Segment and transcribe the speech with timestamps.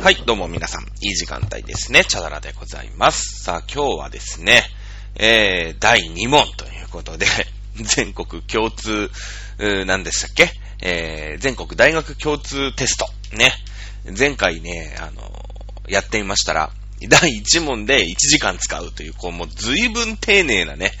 [0.00, 2.04] はい、どうも皆さん、いい時間帯ですね。
[2.04, 3.44] チャダラでございます。
[3.44, 4.62] さあ、今日はですね、
[5.16, 7.26] えー、第2問ということで、
[7.76, 9.10] 全国共通、
[9.86, 10.50] 何でしたっけ？
[10.82, 13.08] えー、全国大学共通テスト。
[13.32, 13.52] ね。
[14.18, 15.48] 前回ね、あの、
[15.88, 16.72] やってみましたら、
[17.08, 20.92] 第1問で1時間使うという、こう、もう随分丁寧なね、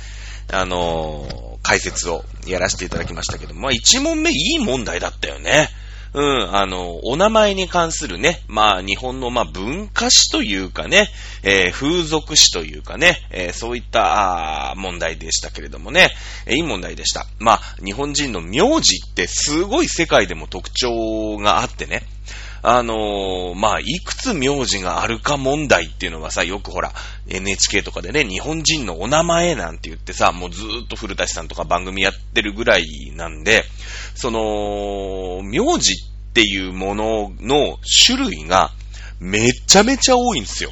[0.50, 5.68] あのー解説をやらせていただきましたけど、まあ1問目いい問題だったよね。
[6.14, 11.08] うん、あの、お名前に関するね、まあ日本のまあ文化史というかね、
[11.42, 16.10] えー風俗史というかね、えーそういったあ問題でしたけれどもね、
[16.46, 17.26] えーいい問題でした。
[17.38, 22.02] まあ日本人の名字ってすごい世界でも特徴があってね、
[22.64, 26.92] あのーまあ、いくつ名字があるか問題っていうのはさ、よくほら、
[27.26, 33.64] NHK とかでね、日本人のお名前なんて言ってさ、もうずーっと古舘さんとか番組やってるぐらいなんで、
[34.14, 38.70] その、名字っていうものの種類が
[39.18, 40.70] めちゃめちゃ多いんですよ。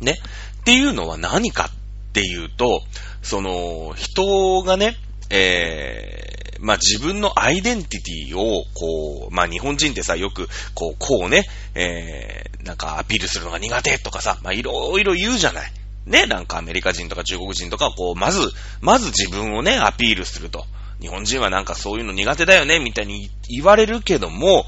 [0.00, 0.16] ね。
[0.60, 2.82] っていうのは何かっていうと、
[3.22, 4.96] その、人がね、
[5.30, 15.72] えー、まあ、自分のアイデンティティを、こう、まあ、日本人ってさ、よく、こう、こうね、えー、なんかアピールするのが苦手とかさ、まあ、いろいろ言うじゃない。
[16.06, 18.40] ね、なんかアメリカ人とか中国人とかこう、まず、
[18.80, 20.66] まず自分をね、アピールすると。
[21.00, 24.66] 日本人はなんかそういうの苦手だよね、みたいに言われるけども、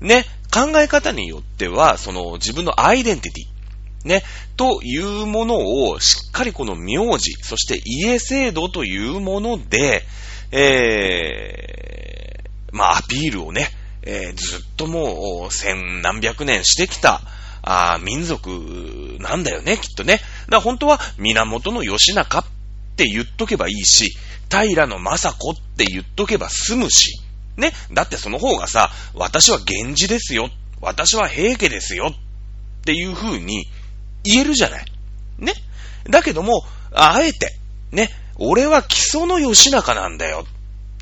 [0.00, 4.22] ね、考え方によっては、その自分のアイデンティティ、ね、
[4.56, 10.04] というものをしっかりこの名字、そして家制度というもので、
[10.56, 13.70] えー、まあアピールをね、
[14.02, 17.22] えーずっともう千何百年してきた、
[17.62, 18.48] あー民族
[19.18, 20.14] なんだよね、きっとね。
[20.14, 20.24] だか
[20.56, 22.44] ら本当は源義仲っ
[22.96, 24.16] て言っとけばいいし、
[24.48, 27.20] 平の正子って言っとけば済むし、
[27.56, 27.72] ね。
[27.92, 30.50] だってその方がさ、私は源氏ですよ。
[30.80, 32.12] 私は平家ですよ。
[32.12, 33.66] っていう風に
[34.22, 34.84] 言えるじゃない。
[35.38, 35.54] ね。
[36.08, 37.56] だけども、あえて、
[37.90, 38.10] ね。
[38.36, 40.46] 俺は木曽の義仲なんだよ。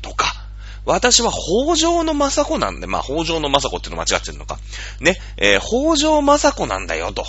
[0.01, 0.43] とか。
[0.85, 4.59] 私は北条の政子なんで、まあ、北条の政子っていうの間違ってるのか。
[4.99, 5.17] ね。
[5.37, 7.25] えー北条政子なんだよ、と。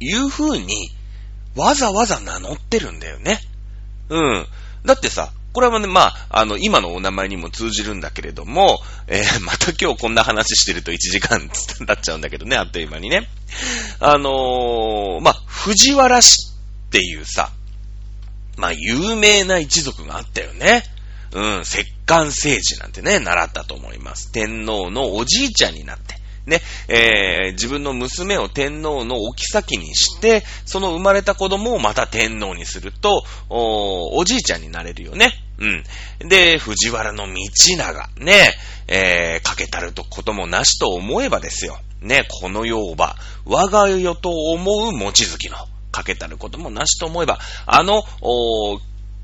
[0.00, 0.90] いう風に、
[1.54, 3.40] わざわざ名乗ってるんだよね。
[4.08, 4.46] うん。
[4.84, 13.28] だってさ、これはね、まあ、あの、今のお名前にも通じるんだけれども、えー また今日こんな話してると1時間経っちゃうんだけどね、あっという間にね。
[14.00, 16.48] あのーまあ、藤原氏
[16.88, 17.52] っていうさ、
[18.56, 20.82] まあ、有名な一族があったよね。
[21.32, 24.30] うん、石棺政治なんてね、習ったと思います。
[24.30, 26.14] 天皇のおじいちゃんになって、
[26.46, 35.32] ね、えー自分の娘を天皇のお妃にして、その生まれた子供をまた天皇にすると、おおじいちゃんになれるよね。
[35.58, 36.28] うん。
[36.28, 37.34] で、藤原の道
[37.76, 38.54] 長、ね、
[38.86, 41.78] えーかけたるとこともなしと思えばですよ。
[42.00, 43.16] ね、この世をば、
[43.46, 45.56] 我が世と思う望月の、
[45.94, 48.80] かけたることもなしと思えば、あの、お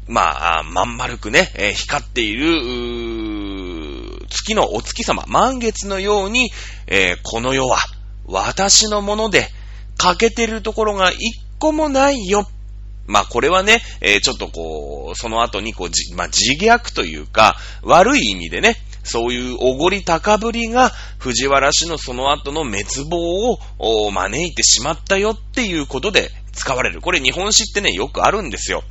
[0.07, 2.53] まあ、まん丸くね、えー光っている、
[4.29, 6.53] 月のお月様、満月のように、
[6.87, 7.79] えーこの世は
[8.27, 9.49] 私のもので、
[9.99, 11.19] 欠けてるところが一
[11.59, 12.49] 個もないよ。
[13.07, 27.01] まあこれはね、えーちょっとこう、その後にこう、じまあ自虐というか、悪い意味でね、そういうおごり高ぶりが藤原氏のその後の滅亡を招いてしまったよっていうことで使われる。
[27.01, 28.83] これ日本史ってね、よくあるんですよ。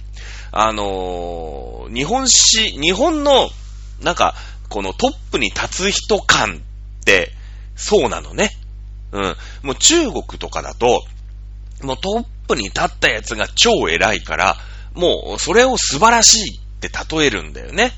[0.52, 3.50] あのー日本史、日本の、
[4.02, 4.36] なんか、
[4.70, 6.62] このトップに立つ人感
[7.02, 7.32] って、
[7.76, 8.52] そうなのね。
[9.12, 9.36] うん。
[9.64, 11.04] もう中国とかだと、
[11.82, 14.58] もうトップに立ったやつが超偉いから、
[14.94, 17.92] もうそれを素晴らしいって例えるんだよね。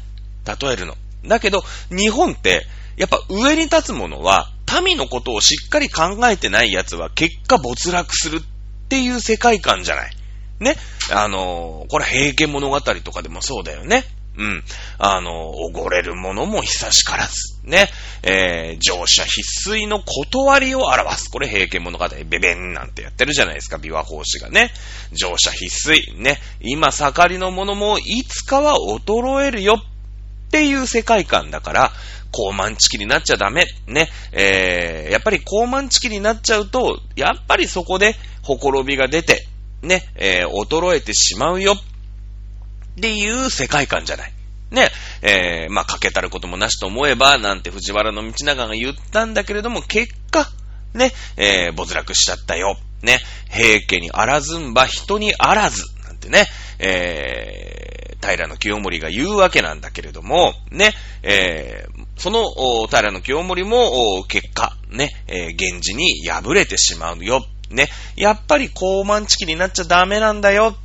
[0.46, 0.96] 例えるの。
[1.26, 4.52] だけど、日本って、やっぱ上に立つものは、
[4.86, 8.42] 民のことをしっかり考えてないやつは結果没落するっ
[8.91, 10.12] っていう世界観じゃない。
[10.59, 10.75] ね。
[11.13, 14.03] あのこれ平家物語とかでもそうだよね。
[14.38, 14.63] うん。
[14.97, 17.34] あの、おごれるものも久しからず。
[17.63, 17.88] ね。
[18.22, 21.31] えー、乗車必須の断りを表す。
[21.31, 24.71] これ平家物語、ベベンなんてやってるじゃないですか、琵琶法師がね。
[25.13, 26.21] 乗車必須。
[26.21, 26.38] ね。
[26.60, 31.92] 今盛りのものもいつかは衰えるよっていう世界観だから、
[32.31, 33.66] 高慢チキになっちゃダメ。
[33.88, 34.10] ね。
[34.31, 39.48] えー、やっぱり高慢チキになっちゃうと、やっぱりそこで、ほころびが出て、
[39.81, 41.74] ね、えー、衰えてしまうよ。
[41.74, 44.33] っていう世界観じゃない。
[44.72, 44.89] ね、
[45.22, 50.50] えー、まあ、かけたることもなしと思えば、なんて藤原道長が言ったんだけれども、結果、
[50.94, 52.78] ね、えー、没落しちゃったよ。
[53.01, 53.19] ね、
[53.50, 55.83] 平家にあらずんば人にあらず。
[56.21, 56.45] なんてね、
[56.79, 67.44] えー、平の清盛が言うわけなんだけれども、ね、えー、その、平の清盛も、結果、ね、えー、源氏に敗れてしまうよ。
[67.71, 70.75] ね、やっぱり高慢チキになっちゃダメなんだよ。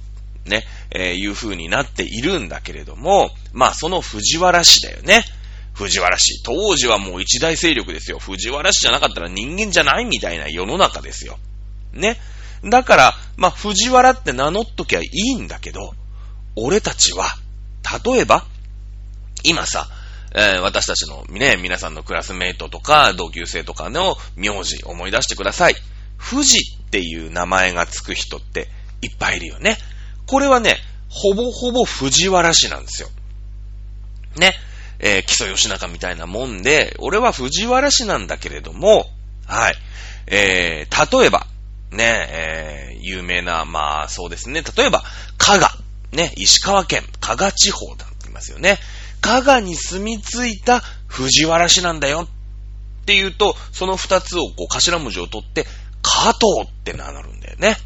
[0.46, 5.24] ね、えー、いう風になっているんだけれども、まあその藤原氏だよね。
[5.74, 6.44] 藤原氏。
[6.44, 8.20] 当時はもう一大勢力ですよ。
[8.20, 11.38] 藤原氏じゃなかったら人間じゃないみたいな世の中ですよ。
[11.92, 12.16] ね。
[12.64, 15.94] だから、まあ、藤原って名乗っときゃいいんだけど、
[16.56, 17.26] 俺たちは、
[18.05, 18.44] 例えば、
[19.44, 19.88] 今さ、
[20.35, 25.76] えー、私たちのね、皆さんのクラスメイトとか同級生とかの名字思い出してください。
[26.19, 28.69] 富士っていう名前がつく人って
[29.03, 29.79] いっぱいいるよね。
[30.26, 30.76] これはね、
[31.08, 33.08] ほぼほぼ藤原氏なんですよ。
[34.37, 34.53] ね。
[34.99, 39.06] えー、木曽義仲みたいなもんで、俺は藤原氏なんだけれども、
[39.47, 39.76] はい。
[40.26, 41.47] えー、例えば、
[41.90, 44.62] ね、えー、有名な、まあ、そうですね。
[44.76, 45.04] 例えば、
[45.38, 45.70] 加賀。
[46.12, 48.78] ね、石川県、加賀地方だって言いますよね。
[49.20, 52.28] 加賀に住み着いた藤原氏なんだよ
[53.02, 55.66] って言うと、その二つをこう頭文字を取って、
[56.02, 57.76] 加藤って名乗るんだよね。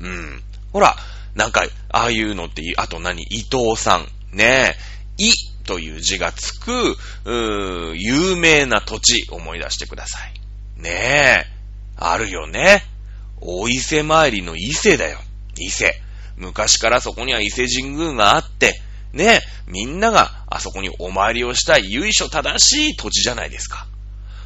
[0.00, 0.42] うん。
[0.72, 0.96] ほら、
[1.34, 3.22] なんか、ああいうのって、あと何？
[3.22, 4.08] 伊藤さん。
[4.36, 4.76] ね
[5.18, 5.32] えい
[5.64, 10.34] という字がつく、うー有名な土地思い出してください。
[10.80, 11.46] ねえ。
[11.96, 12.84] あるよね。
[13.40, 15.18] 大伊勢参りの伊勢だよ。
[15.58, 15.94] 伊勢。
[16.36, 18.80] 昔からそこには伊勢神宮があって、
[19.12, 23.86] ね、みんながあそこにお参りをしたい由緒正しい土地じゃないですか。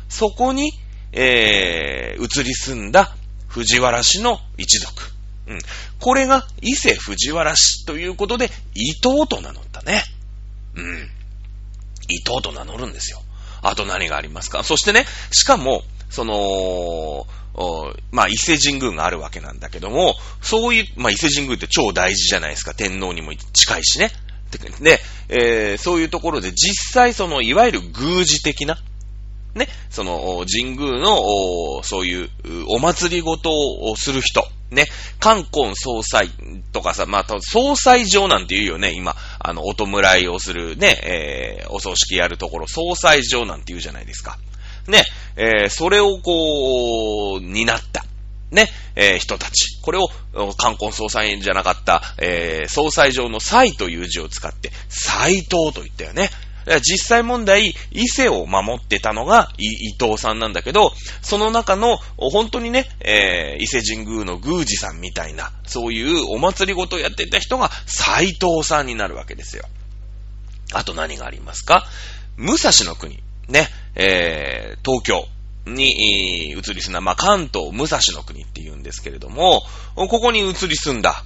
[0.08, 0.72] そこに、
[1.12, 3.14] えー、移り住んだ
[3.48, 4.92] 藤原氏の一族。
[5.46, 5.58] うん。
[6.00, 10.02] これが伊勢藤原氏ということで、伊藤と名乗ったね。
[10.74, 11.10] うん。
[12.08, 13.22] 伊藤と名乗るんですよ。
[13.62, 14.64] あと何がありますか？
[14.64, 17.26] そしてね、しかも、その、
[18.10, 22.74] まあ、伊勢神宮があるわけなんだけども、そういう、まあ、伊勢神宮って超大事じゃないですか。
[22.74, 24.10] 天皇にも近いしね。
[24.80, 28.78] で、えー、そういうところで実際その、いわゆる宮司的な、
[29.54, 32.30] ね、その、神宮の、そういう、
[32.68, 34.86] お祭りごとをする人、ね、
[35.20, 36.30] 冠婚総裁
[36.72, 39.86] とかさ、まあ、総裁上なんて言うよね、今、あの、お弔
[40.20, 44.38] いをするね、えー、お葬式やるところ、総裁上なんて言うじゃないですか。
[44.88, 45.04] ね、
[45.36, 48.04] えー、それをこう、担った。
[48.50, 49.80] ね、えー、人たち。
[49.82, 50.08] これを、
[50.56, 56.30] 冠婚総裁じゃなかった、えー、総裁上の祭という字を使って、斎藤と言ったよね。
[56.80, 69.64] 実際問題、伊勢を守ってたのが伊藤さんなんだけど、その中の、本当にね、えー、伊勢神宮の宮司さんみたいな、そういうお祭りごとやってた人が斎藤さんになるわけですよ。
[70.72, 71.86] あと何がありますか？
[72.38, 73.22] 武蔵の国。
[73.48, 75.26] ね、えー、東京
[75.66, 79.62] に移り住んだ、まあ、関東武蔵の国って言うんですけれども、
[79.94, 81.24] ここに移り住んだ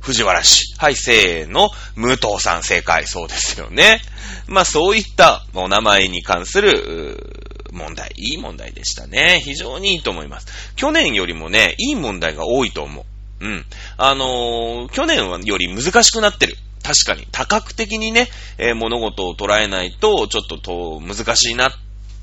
[0.00, 0.74] 藤原氏。
[0.78, 3.06] はい、せーの、武藤さん正解。
[3.06, 4.00] そうですよね。
[4.48, 8.12] まあ、そういったお名前に関する問題。
[8.16, 9.40] いい問題でしたね。
[9.44, 10.46] 非常にいいと思います。
[10.76, 13.04] 去年よりもね、いい問題が多いと思う。
[13.44, 13.64] うん。
[13.98, 16.56] あのー、去年より難しくなってる。
[16.82, 21.72] 確かに、多角的にね、えー、物事を捉えないと、ちょっとと難しいなっ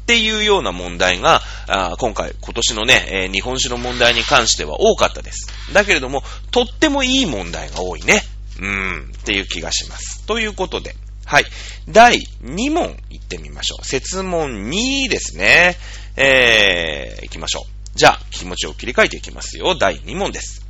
[0.07, 5.49] っていうような問題が、あ今回、今年のね、えー、日本史の問題に関しては多かったです。
[5.73, 8.21] だけれども、とってもいい問題が多いね。
[8.57, 10.25] うーん、っていう気がします。
[10.25, 10.95] ということで、
[11.25, 11.45] はい。
[11.89, 13.85] 第2問行ってみましょう。
[13.85, 15.75] 説問2ですね。
[16.15, 17.97] えー、行きましょう。
[17.97, 19.75] じゃあ、気持ちを切り替えていきますよ。
[19.75, 20.65] 第2問です。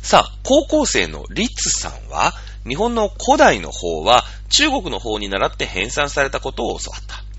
[0.00, 2.32] さあ、高校生のリツさんは、
[2.66, 7.29] 日本の古代の方は中国の方に倣って編纂されたことを教わった。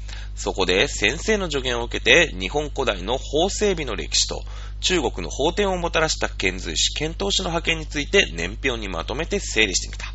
[0.42, 4.42] そこで先生の助言を受けて日本古代の法整備の歴史と
[4.80, 10.08] 中国の法典をもたらした遣隋使、遣唐使の派遣について年表にまとめて整理してみた。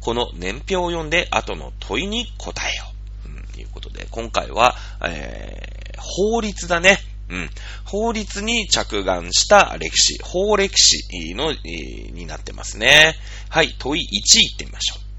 [0.00, 2.84] この年表を読んで後の問いに答えよ
[3.24, 3.28] う。
[3.30, 6.98] うん、ということで、今回は、えー、法律だね。
[7.30, 7.50] うん。
[7.86, 13.14] 法律に着眼した歴史、法歴史の、えー、になってますね。
[13.48, 15.09] はい、問い1行ってみましょう。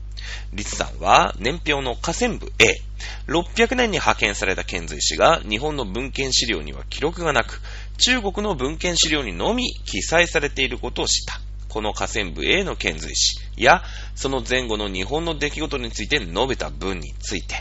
[0.53, 2.81] 律さんは年表の河川部 A。
[3.27, 7.61] 600年に派遣された遣隋使が日本の文献資料には記録がなく、
[7.97, 11.41] 中国の文献資料にのみ記載されていることを知った。
[11.69, 13.81] この河川部 A の遣隋使や、
[14.15, 17.55] その前後の日本の出来事について述べた文について、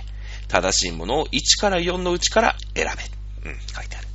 [0.48, 2.86] 正しいものを1から4のうちから選
[3.44, 3.50] べ。
[3.50, 4.08] うん、書いてある。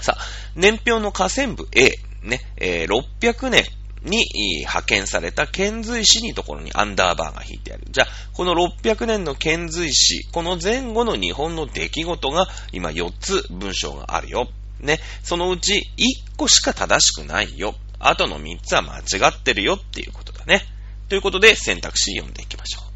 [0.00, 0.22] さあ、
[0.56, 1.90] 年表の河川部 A、
[2.22, 3.64] ね、えー、600年
[4.08, 4.26] に
[4.60, 7.84] 派遣された遣隋使にところにアンダーバーが引いてある。
[7.90, 14.48] じゃあ、この600年の遣隋使、この前後の日本の出来事が今4つ文章があるよ。
[14.80, 15.00] ね。
[15.22, 17.74] そのうち1個しか正しくないよ。
[17.98, 20.62] あとの3つは間違ってるよっていうことだね。
[21.08, 22.88] ということで選択肢読んでいきましょう。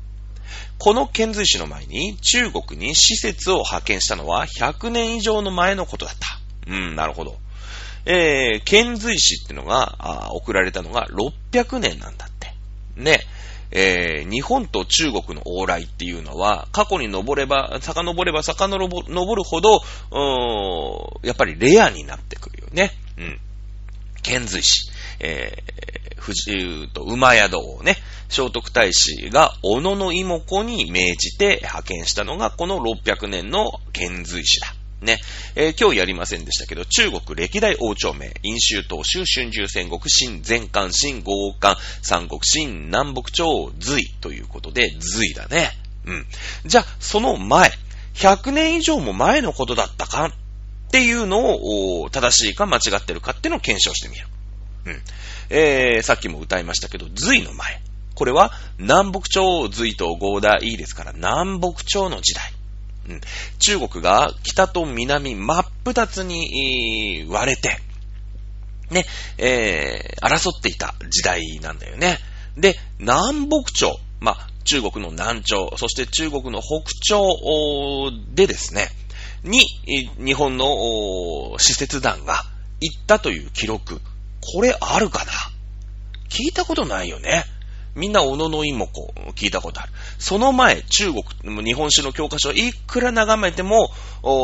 [0.78, 6.38] この遣隋使の前に中国に施設を派遣したのは100年以上の前のことだった。
[6.66, 7.37] うん、なるほど。
[8.04, 12.54] えー、遣隋使ってのが、送られたのが600年なんだって。
[12.97, 13.21] ね。
[13.75, 19.80] えー、日本と中国の往来っていうのは、過去に登れば、遡れば遡るほど、
[21.23, 22.92] やっぱりレアになってくるよね。
[23.16, 23.40] うん。
[24.23, 24.90] 遣隋使、
[25.21, 27.97] えー、藤と馬宿をね、
[28.28, 34.75] 聖徳太子が小野の妹子に命じて派遣したのがこの600年の遣隋使だ。
[35.02, 35.18] ね、
[35.54, 45.71] えー、今日やりませんでしたけど、中国歴代王朝名、陰州東州、春秋戦国、新前漢、新豪漢、三国、新南北朝、隋ということで、隋だね。
[46.06, 46.26] うん。
[46.64, 47.73] じゃあ、その前、
[48.14, 51.56] 100年以上も前のことだったかっていうの
[52.02, 54.26] を、正しいか間違ってるかっていうのを検証してみる。
[54.87, 55.02] うん。
[55.50, 57.80] えー、さっきも歌いましたけど、隋の前。
[58.14, 62.52] これは南北朝隋と合田いいですから、南北朝の時代。
[63.09, 63.21] うん、
[63.59, 67.78] 中国が北と南真っ二つに割れて、
[68.90, 69.06] ね、
[69.38, 72.18] えー、争っていた時代なんだよね。
[72.56, 78.88] で、南北朝、まあ、中国の南朝、そして中国の北朝でですね、
[79.42, 79.61] に、
[80.18, 82.44] 日本の使節団が
[82.80, 84.00] 行ったという記録、
[84.54, 85.32] これあるかな？
[86.28, 87.44] 聞いたことないよね。
[87.95, 89.93] みんな小野の妹子聞いたことある。
[90.19, 93.91] その前、中国、日本史の教科書いくら眺めても、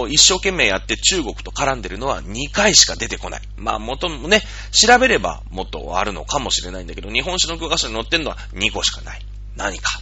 [0.08, 3.40] 一生懸命やって中国と絡んでるのは2回しか出てこない。
[3.56, 9.20] まあ、元もね、調べればもっとあるのかもしれないんだけど、日本史の教科書に載ってるのは2個しかない。
[9.56, 10.00] 何か。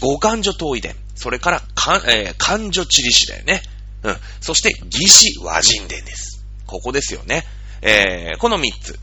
[0.00, 0.94] 五感女遠い伝。
[1.14, 3.62] それから、かえー、漢女地理史だよね。
[4.02, 4.16] うん。
[4.40, 6.44] そして、義士和人伝です。
[6.66, 7.44] ここですよね。
[7.82, 8.98] えー、この3つ。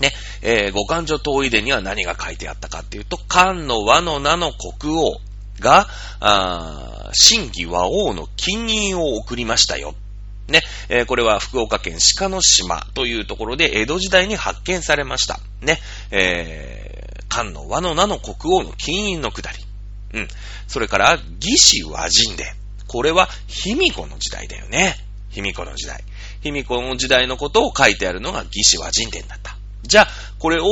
[0.00, 0.12] ね、
[0.42, 5.20] えー、五漢女遠い伝には何が書いてあったかっていうと、漢の和の名の国王
[5.60, 5.88] が、
[6.20, 9.94] あ新義和王の金印を送りましたよ。
[10.48, 15.40] ね、えー、これは福岡県鹿の島というところで江戸時代に発見されました。
[15.60, 15.78] ね、
[16.10, 19.58] えー、漢の和の名の国王の金印のくだり。
[20.14, 20.28] うん。
[20.66, 22.46] それから、義士和人伝。
[22.86, 24.96] これは、卑弥呼の時代だよね。
[25.28, 26.02] 卑弥呼の時代。
[26.40, 29.57] 卑弥呼の時代のことを書いてあるのが義士和人伝だった。
[29.88, 30.66] じゃあ、これを、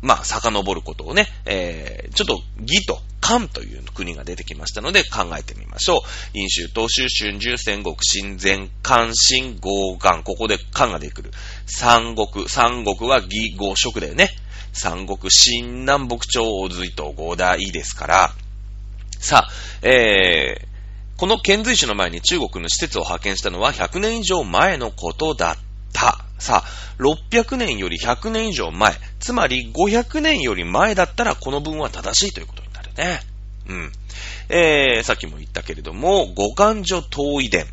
[0.00, 6.32] まあ、遡ることをね、えー、ちょっと義と漢という国が出てきましたので考えてみましょう。
[6.32, 10.22] 陰州、東州、春秋、戦国、新前、漢、新、豪漢。
[10.22, 11.32] ここで漢が出てくる。
[11.66, 14.30] 三国、三国は義、豪、食だよね。
[14.72, 18.32] 三国、新、南北朝、隋と合田、いいですから。
[19.18, 26.24] さあ、えー、この遣隋使の前に中国の施設を派遣したのは100年以上前のことだった。
[26.38, 33.20] さあ、600年より100年以上前、つまり500年より前だったらこの文は正しいということになるね。
[33.68, 33.92] うん。
[34.48, 37.66] えー、さっきも言ったけれども、五感所遠い伝っ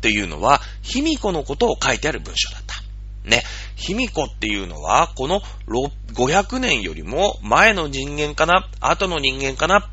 [0.00, 2.82] ていうのは、卑弥呼のことを書いてある文章だった。
[3.28, 3.42] ね。
[3.76, 5.40] 卑弥呼っていうのは、この
[6.14, 9.90] 500年よりも前の人間かな後の人間かな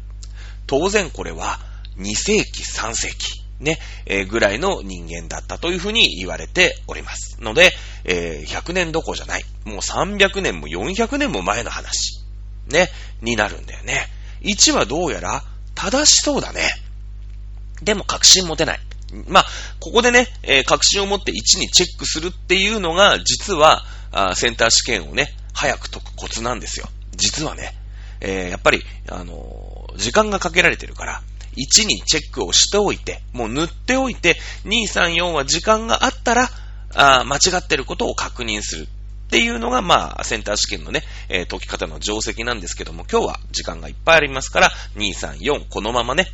[0.67, 1.59] 当然これは
[1.97, 3.44] 2世紀、3世紀。
[3.59, 7.37] ね、えー、ぐらいの人間だったというふうに言われております。
[7.41, 7.71] ので、
[8.03, 9.43] えー、100年どころじゃない。
[9.65, 12.21] もう300年も400年も前の話。
[12.67, 12.89] ね、
[13.21, 14.07] になるんだよね。
[14.41, 15.43] 1はどうやら
[15.75, 16.69] 正しそうだね。
[17.81, 18.79] でも確信持てない。
[19.27, 19.45] まあ、
[19.79, 26.87] ここでね、えー、確信を持って1にチェックするっていうのが、実は、あセンター試験をね、早く解くコツなんですよ。
[27.15, 27.75] 実はね、
[28.21, 31.21] えー、やっぱり、あのー、時間がかけられてるから、
[31.57, 36.49] 1にチェックをしておいて、もう塗っておいて、2、3、4は時間があったら、
[36.93, 38.87] あ間違ってることを確認する。
[39.25, 46.27] っていうのが、まあ、センター試験のね、えー、解き方の定石なんですけども、今日は時間がいっぱいありますから、2、3、4、このままね、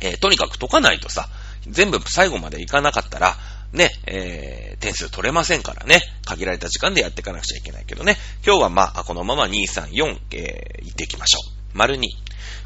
[0.00, 1.28] えー、とにかく解かないとさ、
[1.68, 3.36] 全部最後までいかなかったら、
[3.72, 11.52] ね、えー、点数取れませんからね、限られた時間でやっていかなくちゃいけないけどね、今日はまあ、このまま2、3、4、えー、行っていきましょう。
[11.74, 12.02] 丸2。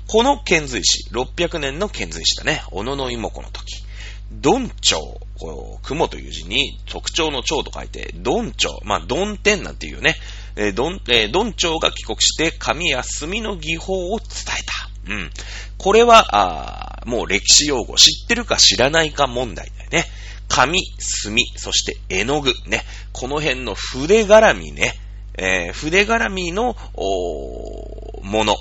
[0.08, 2.62] この遣隋使、600年の遣隋使だね。
[2.70, 3.84] 小野の妹子の時。
[4.30, 4.98] 鈍長、
[5.38, 10.16] こう、雲という字に特徴の長と書いて、鈍長、まあ、鈍天なんていうね、
[10.56, 14.26] えー、鈍、えー、鈍長が帰国して紙や墨の技法を伝
[14.58, 14.64] え
[15.06, 15.12] た。
[15.12, 15.30] うん。
[15.76, 20.06] これは、あもう歴史用語、知ってるか知らないか問題だよね。
[20.48, 22.82] 紙、墨、そして絵の具、ね。
[23.12, 24.94] この辺の筆絡みね。
[25.36, 28.56] えー、筆絡みの、おもの、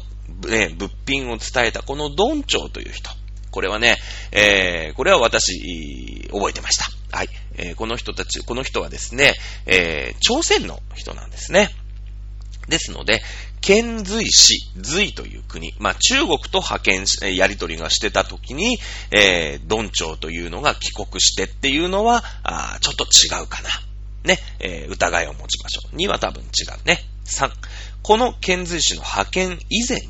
[0.46, 3.10] ね、物品を伝えたこのドンチョウという人。
[3.52, 3.98] これはね、
[4.32, 7.18] えー、これは私、覚えてました。
[7.18, 7.30] はい。
[7.56, 9.34] えー、この人たち、この人はですね、
[9.66, 11.70] えー、朝鮮の人なんですね。
[12.68, 13.22] ですので、
[13.62, 18.78] 遣隋使、隋という国、まあ中国と派遣しやり取りがしてた時に、
[19.12, 23.70] えー、ドン朝というのが帰国してっていうのは、あちょっと違うかな。
[24.24, 25.96] ね、えー、疑いを持ちましょう。
[25.96, 27.00] 2は多分違うね。
[27.26, 27.52] 3、
[28.04, 30.08] この遣隋使の派遣以前に、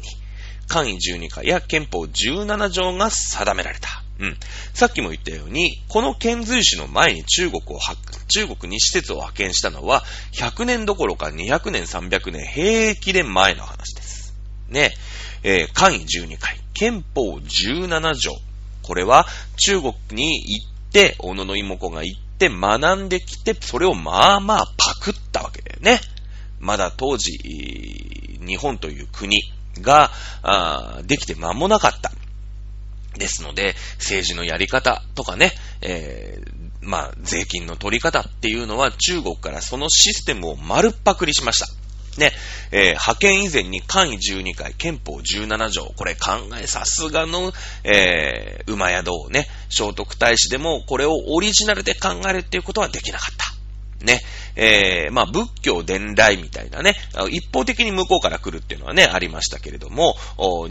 [0.68, 4.04] 簡位12回や憲法17条が定められた。
[4.20, 4.38] うん。
[4.74, 7.80] さっきも言ったように、この遣隋使の前に中国を、
[8.28, 14.36] 中国に施設を派遣したのは、100年どころか200年、300年、平気で前の話です。
[14.70, 14.94] ね。
[15.44, 18.32] えー、簡位12回、憲法17条。
[18.82, 26.02] これは、中国に行って、小野の妹子が行って学んできて、それをまあまあパクったわけだよね。
[26.60, 27.38] まだ当時、
[28.42, 29.44] 日本という国
[29.82, 32.12] が、あできて間もなかった。
[33.18, 41.68] ですので、政治のやり方とかね、えー、まあ、税金の取り方っていうのは中国からそのシステムを丸っぱくりしました。
[42.20, 42.32] ね、
[42.72, 47.54] えー、派遣以前に簡位12回、憲法17条、これ考え、さすがの、
[47.84, 53.57] えー、馬宿をね、聖徳太子でもこれをオリジナルで考えるっていうことはできなかった。
[54.01, 54.22] ね、
[54.56, 56.96] えー、まあ、仏教伝来みたいなね、
[57.30, 60.16] 一方的に向こうから来るっていうのはね、ありましたけれども、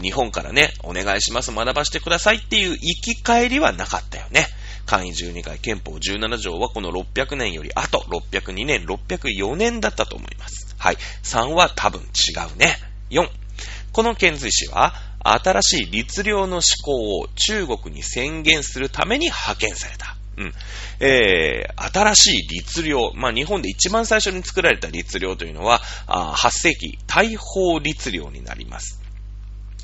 [0.01, 4.47] 日本からね、お願いします、学ばせてくださいっていう行き帰りはなかったよね。
[4.85, 10.75] 簡易12回憲法17条はこの600年より後、602年、604年だったと思います。
[10.77, 10.97] はい。
[11.23, 12.77] 3は多分違うね。
[13.09, 13.27] 4。
[13.91, 20.16] この遣隋使は、新しい律令の施行を中国に宣言するために派遣された。
[20.37, 20.53] うん。
[20.99, 22.93] えー、新しい律令。
[23.15, 29.01] まあ、日本で一番最初に作られた律令というのは、あ8世紀、大法律令になります。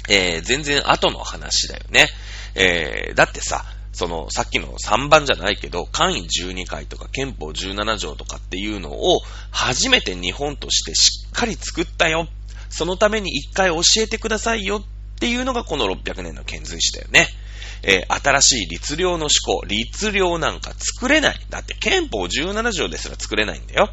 [0.10, 2.08] えー、全然後の話だよね。
[2.56, 12.28] えー、だってさ、その、さっきの3番じゃないけど、簡易12回とか憲法17条とかっていうのを、初めて日本としてしっかり作ったよ。
[12.70, 14.84] そのために一回教えてくださいよっ
[15.20, 17.28] ていうのがこの600年の遣隋使だよね。
[17.84, 21.40] えー、新しい律令の施行、律令なんか作れない。
[21.50, 23.90] だって憲法17条ですら作れないんだよ。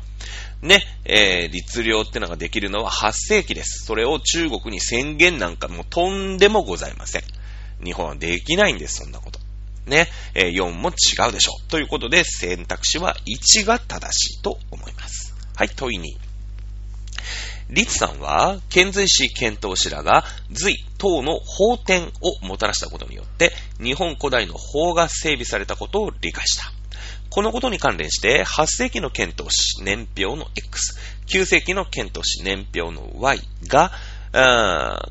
[0.63, 3.85] ね、えー、律令ってのができるのは8世紀です。
[3.87, 7.23] それを中国に宣言なんかもとんでもございません。
[7.83, 9.41] 日本はできないんです、そんなこと。
[9.87, 11.71] ね、えー、4も違うでしょう。
[11.71, 15.35] ということで、選択肢は1が正しいと思います。
[15.57, 16.30] はい、問い2。
[17.71, 23.53] 律さんは、遣隋使遣唐使らが隋唐の法典をもたらしたことによって、
[23.83, 26.73] 日本古代の法が整備されたことを理解した。
[27.31, 33.93] このことに関連して、8世紀の遣唐使年表の X、9世紀の遣唐使年表の Y が、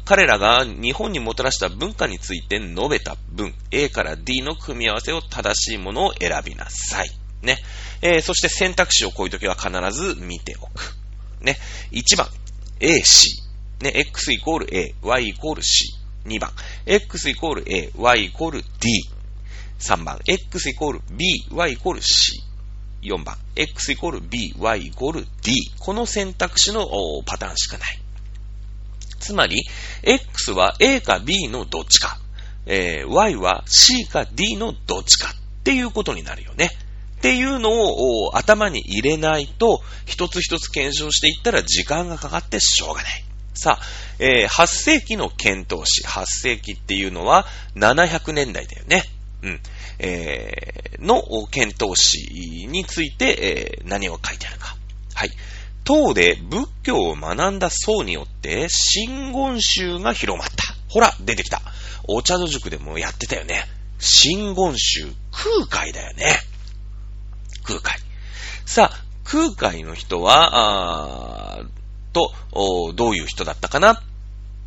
[0.05, 7.11] 彼らが日本にもたらした文化について述べた文、A から D の組み合わせを正しいものを選びなさい。
[7.41, 7.57] ね。
[8.01, 10.99] えー、そして選択肢をこういう時は必ず見ておく。
[11.41, 11.58] ね。
[11.91, 12.28] 1番、
[12.80, 13.43] A, C。
[13.82, 15.95] ね、X イコール A, Y イコール C。
[16.25, 16.52] 2番、
[16.86, 18.67] X イコール A, Y イコール D。
[19.80, 22.43] 3番、X イコール B, Y イコール C。
[23.02, 25.54] 4番、X イコール B, Y イコール D。
[25.80, 26.86] この選択肢の
[27.25, 27.99] パターンしかない。
[29.19, 29.63] つまり、
[30.04, 32.19] X は A か B のどっちか、
[32.65, 36.71] えー、Y は C か D のどっちかっていうことになるよね。
[37.19, 43.25] っていうのを頭に入れないと、一つ一つ検証していったら時間がかかってしょうがない。
[43.53, 49.03] さあ、8世紀の検討史、8世紀っていうのは700年代だよね。
[49.43, 49.60] うん。
[49.99, 54.77] えー、の検討史について、えー、何を書いてあるか。
[55.13, 55.32] はい。
[55.84, 60.63] 唐で仏教を学んだ僧によって、真言宗が広まった。
[60.88, 61.62] ほら、出てきた。
[62.08, 63.65] お茶の塾でもやってたよね。
[63.99, 66.38] 真言宗空海だよね。
[67.63, 67.99] 空海。
[68.65, 71.63] さあ、空海の人は、あ
[72.13, 72.33] と、
[72.93, 74.01] どういう人だったかなっ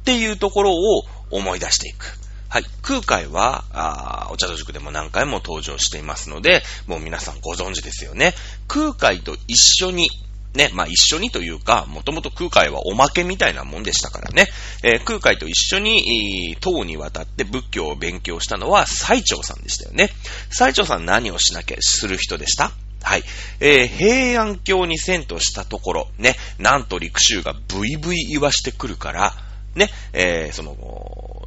[0.04, 2.18] ていうところを思い出していく。
[2.48, 2.64] はい。
[2.82, 8.34] 空海は、あお茶の塾でも何回も登場していますので、もう皆さんご存知ですよね。
[8.68, 10.10] 空海と一緒に、
[10.54, 14.46] ね、まあ一緒にというか、もともと空海はおまけみたいなもんでしたからね。
[14.82, 20.10] えー、空海と一緒に、唐に渡って仏教を勉強したのは最澄さんでしたよね。
[20.50, 22.72] 最澄さん何をしなきゃする人でした？
[23.02, 23.24] はい。
[23.60, 29.34] えー、平安京に遷都したところ、ね、なんと陸州がブイブイ言わしてくるから、
[29.74, 30.76] ね、えー、その、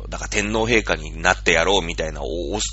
[0.09, 2.27] だから天皇陛下になってやろうみたいな、お、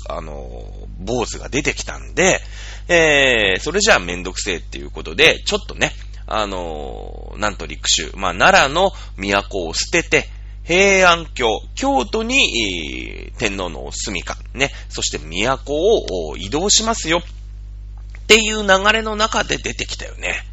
[0.09, 2.41] あの、坊主が出てきたんで、
[2.87, 5.93] えー、それじゃあめんどくせえっていうことで、ちょっとね、
[6.27, 10.29] あの、なんと陸州、まあ、奈良の都を捨てて、
[10.63, 20.45] 平安京、京都に、天皇の住みか、ね、そして都を移動しますよっていう流れの中で出てきたよね。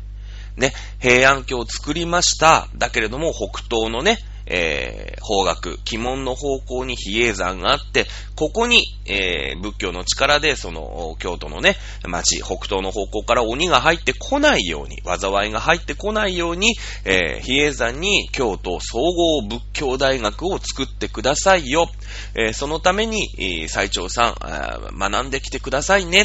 [0.56, 2.68] ね、平安京を作りました。
[2.74, 4.18] だけれども、北東のね、
[4.50, 21.88] えー、方角、鬼門の方向に比叡山があって、ここに、えー、仏教の力で、その、京都のね、町、北東の方向から鬼が入ってこないように、災いが入ってこないように、えー、比叡山に京都総合仏教大学を作ってくださいよ。
[22.34, 26.22] え、そのために、えー、最長さん、学んできてくださいね。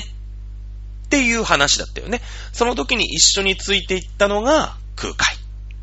[1.06, 2.22] っていう話だったよね。
[2.52, 5.38] その時に一緒についていったのが空海。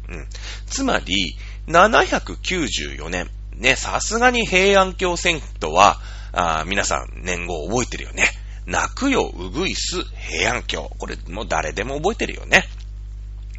[0.09, 0.27] うん。
[0.67, 1.37] つまり、
[1.69, 3.31] 794年。
[3.57, 6.01] ね、さすがに平安京戦とは、
[6.33, 8.29] あ皆さん年号覚えてるよね。
[8.67, 10.91] 泣くよ、うぐいす、平安京。
[10.99, 12.65] これもう誰でも覚えてるよね。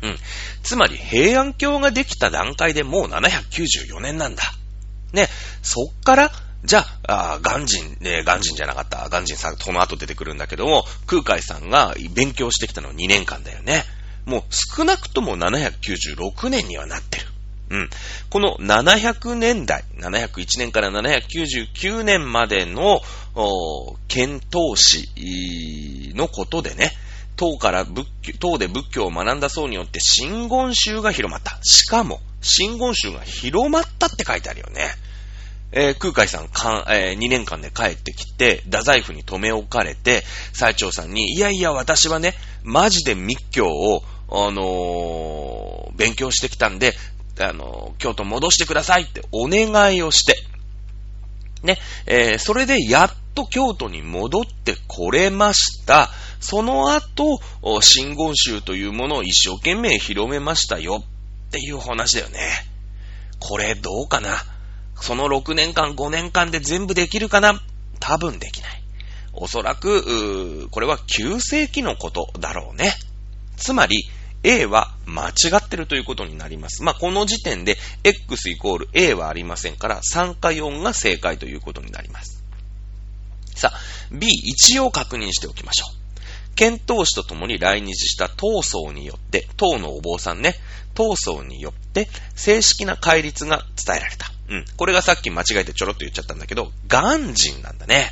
[0.01, 0.17] うん。
[0.63, 4.43] つまり平安京ができた段階でもう794年なんだ。
[5.13, 5.29] ね、
[5.61, 6.31] そっから、
[6.65, 9.07] じゃあ、あガンジン、ね、ガンジンじゃなかった。
[9.09, 13.83] ガンジンさん、この後出てくるんだけども、空海さんが勉強してきたの2年間だよね。
[14.25, 17.33] もう少なくとも796年にはなってる。
[17.73, 17.89] うん。
[18.29, 23.01] この700年代、701年から799年までの、
[24.07, 26.91] 遣唐使のことでね、
[27.36, 31.57] 唐から仏教、唐で仏教を学んだ層によって真言宗が広まった。
[31.63, 34.91] しかも、真言宗が広まったって書いてあるよね。
[35.71, 46.93] えー、空海さんかん、えー、2年間で帰ってきて、太宰府に留め置かれて、最長さんに、いやいや、私はね、マジで密教を、あのー、勉強してきたんで、
[47.39, 50.36] あの、京都戻してくださいってお願いをして、
[51.63, 56.10] ね、えー、それでやっと京都に戻ってこれました。
[56.39, 57.39] その後、
[57.82, 61.04] 真言宗というものを一生懸命広めましたよ
[61.48, 62.39] っていう話だよね。
[63.39, 64.43] これどうかな？
[65.02, 67.62] その6年間、5年間で全部できるかな？
[68.00, 68.84] 多分できない。
[69.34, 72.93] おそらく、これは9世紀のことだろうね。
[73.58, 74.04] つまり、
[74.43, 76.84] A は間違ってるということになります。
[76.84, 82.43] まあ、この時点で X イコール A はありませんから、3か4が正解ということになります。
[83.56, 83.79] さあ、
[84.12, 86.03] B 一応確認しておきましょう。
[86.56, 90.56] 遣唐使と共に来日した唐僧によって、唐のお坊さんね、
[90.93, 94.32] 唐僧によって正式な戒律が伝えられた。
[94.49, 94.65] うん。
[94.77, 98.12] これがさっき間違えてちょろっと言っちゃったんだけど、元人なんだね。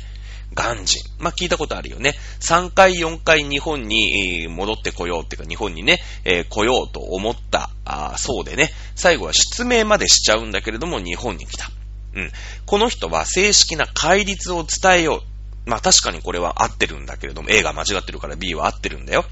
[0.54, 1.02] 元人。
[1.18, 2.14] まあ、聞いたことあるよね。
[2.40, 11.70] 3回、4回日本に戻ってこようっていうか、日本にね、えー、来ようと思った、あそうでね、最後は失明までしちゃうんだけれども、日本に来た。
[12.14, 12.32] うん。
[12.66, 15.22] この人は正式な戒律を伝えよ
[15.66, 15.70] う。
[15.70, 19.24] まあ、確かにこれは合ってるんだけれども、A が間違ってるから B は合ってるんだよ。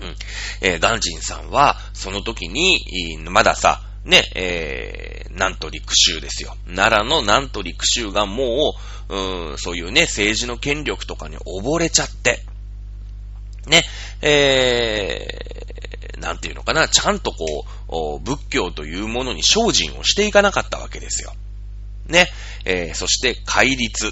[0.00, 0.16] うん。
[0.60, 6.56] えー、ガンジンさんは、その時に、まださ、ね、えー、なんと陸州ですよ。
[6.66, 8.74] 奈良のなんと陸州がも
[9.08, 12.40] う、うん、そういうね、政治の権力とかに溺れちゃって、
[13.66, 13.82] ね、
[14.22, 21.32] えー、なんていうのかな、ちゃんとこう、仏教というものに精進をしていかなかったわけですよ。
[22.06, 22.28] ね、
[22.64, 24.10] えー、そして戒律っ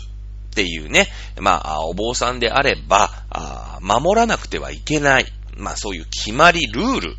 [0.54, 5.26] ていうね、まあ、お坊さんであれば、あ守らなくてはいけない、
[5.56, 7.16] まあそういう決まり、ルール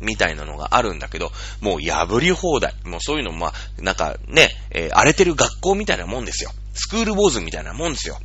[0.00, 2.74] みたいなのがあるんだけど、もう破り放題。
[2.84, 6.50] もうそういうのも、まあ、なんかね、えー、荒れてる学校みたいなもんですよ。
[6.74, 8.18] スクールボーズみたいなもんですよ。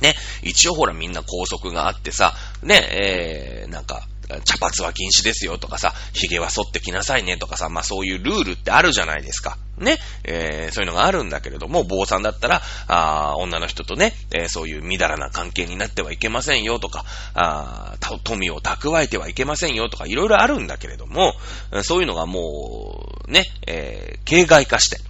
[0.00, 4.06] ね、一応ほらみんな校則があってさ、ね、えー、なんか、
[4.44, 9.56] 茶髪は禁止ですよとかさ、髭は剃ってきなさいねとかさ、まあそういうルールってあるじゃないですか。
[9.78, 9.96] ね。
[10.24, 21.34] えー、そういうのがあるんだけれども、坊さんだったら、あ女の人とね、えー、そういうみだらな関係になってはいけませんよとか、あ富を蓄えてはいけませんよとか、いろいろあるんだけれども、
[21.82, 25.00] そういうのがもう、ね、えー、形骸化して、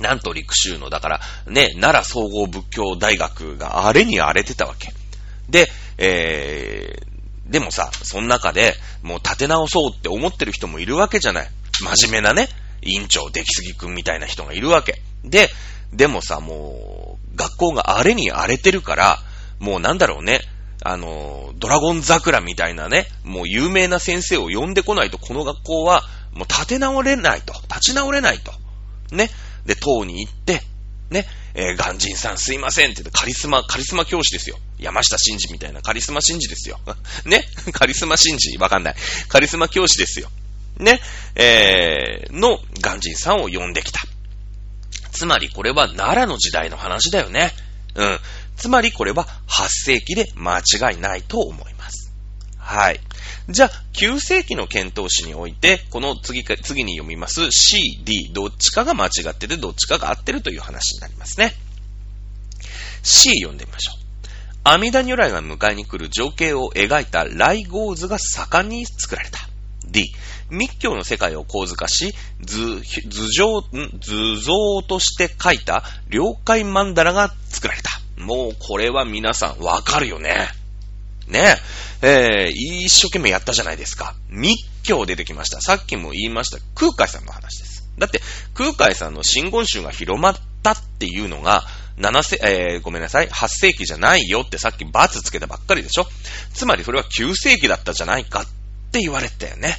[0.00, 4.92] なんと陸州の、だから、ね、奈良総合仏教大学が荒れに荒れてたわけ。
[5.48, 11.50] で、えー、でもさ、その中で、もう立て直そうって思ってる人もいるわけじゃない。
[11.80, 12.48] 真面目なね、
[12.82, 15.00] 委員長、出来すぎくんみたいな人がいるわけ。
[15.24, 15.50] で、
[15.92, 19.18] でもさ、もう、学校が荒れに荒れてるから、
[19.58, 20.40] もうなんだろうね、
[20.82, 26.02] あの、ドラゴン桜みたいなね、もう有名な先生を呼んでこないと、この学校は、
[26.32, 27.54] もう立て直れないと。
[27.68, 28.52] 立ち直れないと。
[29.14, 29.30] ね。
[29.66, 30.62] で、党に行って、
[31.10, 34.58] ね、えー、ガンジンさんすいませんって言ってカリスマ、カリスマ教師ですよ。
[34.78, 36.78] 山下真司みたいなカリスマ真司ですよ。
[37.24, 37.44] ね？
[37.72, 38.94] カリスマ真司 わかんない。
[39.28, 40.30] カリスマ教師ですよ。
[40.78, 41.00] ね？
[41.36, 44.00] えー、のガンジンさんを呼んできた。
[45.12, 47.52] つまりこれは奈良の時代の話だよね。
[47.94, 48.18] うん。
[48.56, 52.12] つまりこれは8世紀で間違いないと思います。
[52.58, 53.00] はい。
[53.48, 61.54] じゃあ、9世紀の検討史において、この次か、次に読みます C、D、どっちかが間違ってて、どっちかが合ってるという話になりますね。
[63.02, 64.04] C 読んでみましょう。
[64.64, 69.40] 阿弥陀如来が迎えに来る情景を描いた来号図が盛んに作られた。
[69.86, 70.10] D、
[70.48, 73.62] 密教の世界を構図化し、図、図上、
[74.00, 77.90] 図像として書いた了解曼荼羅が作られた。
[78.16, 80.48] もうこれは皆さんわかるよね。
[81.28, 81.58] ね
[82.02, 84.14] え、えー、一生懸命やったじゃないですか。
[84.28, 85.60] 密教出てきました。
[85.60, 86.58] さっきも言いました。
[86.74, 87.88] 空海さんの話です。
[87.98, 88.20] だって、
[88.54, 91.64] 空海さんの真言宗が広まったっていうのが、
[91.98, 96.06] 7世、えー、ごめんなさい、8世紀じゃないよってさっき罰つけたばっかりでしょ
[96.52, 98.46] つまりそれは9世紀だったじゃないかっ
[98.90, 99.76] て言われたよね。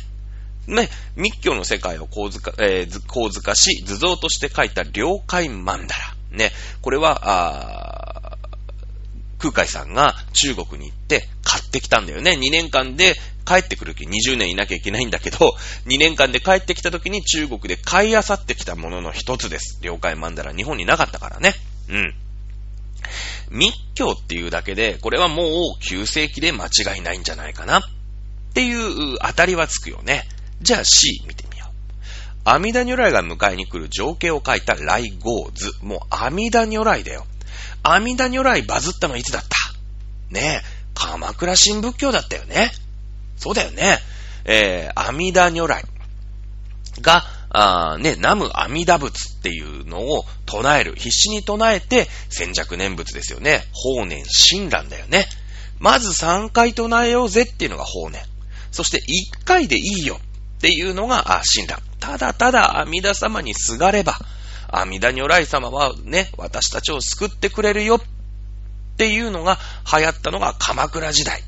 [0.67, 6.15] ね、密教の世界を構図化、えー、構図化し、図像として書いた了解曼荼羅。
[6.31, 7.84] ね、これは、あ
[9.51, 12.31] 空海さんが中国に行って買ってきたんだよね。
[12.31, 15.55] 2年間で帰ってくる気20年いなきゃいけないんだけど、
[15.85, 19.79] 2年間で帰ってきた時に中国で買い漁ってきたものの一つです。
[19.81, 20.53] 了解曼荼羅。
[20.53, 21.53] 日本になかったからね。
[21.89, 22.15] うん。
[23.51, 25.47] 密教っていうだけで、これはもう
[25.83, 27.83] 9世紀で間違いないんじゃないかなっ
[28.55, 30.27] ていう当たりはつくよね。
[30.61, 31.69] じゃあ C 見てみよう。
[32.45, 35.71] 阿弥陀如来が迎えに来る情景を書いた来号図。
[35.83, 37.27] もう阿弥陀如来だよ。
[37.87, 39.55] 阿弥陀如来バズったのはいつだった？
[40.29, 42.71] ねえ、鎌倉新仏教だったよね。
[43.37, 43.99] そうだよね。
[44.45, 45.83] えー、阿弥陀如来
[47.01, 50.95] が、あね、南無阿弥陀仏っていうのを唱える。
[50.95, 53.65] 必死に唱えて、先着念仏ですよね。
[53.71, 55.25] 法年親鸞だよね。
[55.79, 58.21] まず3回唱えようぜっていうのが法年。
[58.71, 60.19] そして1回でいいよ
[60.57, 61.81] っていうのが、あ、親鸞。
[61.99, 64.17] ただただ阿弥陀様にすがれば、
[64.75, 68.01] 阿弥陀如来様はね、私たちを救ってくれるよっ
[68.97, 69.57] ていうのが
[69.91, 71.41] 流行ったのが鎌倉時代。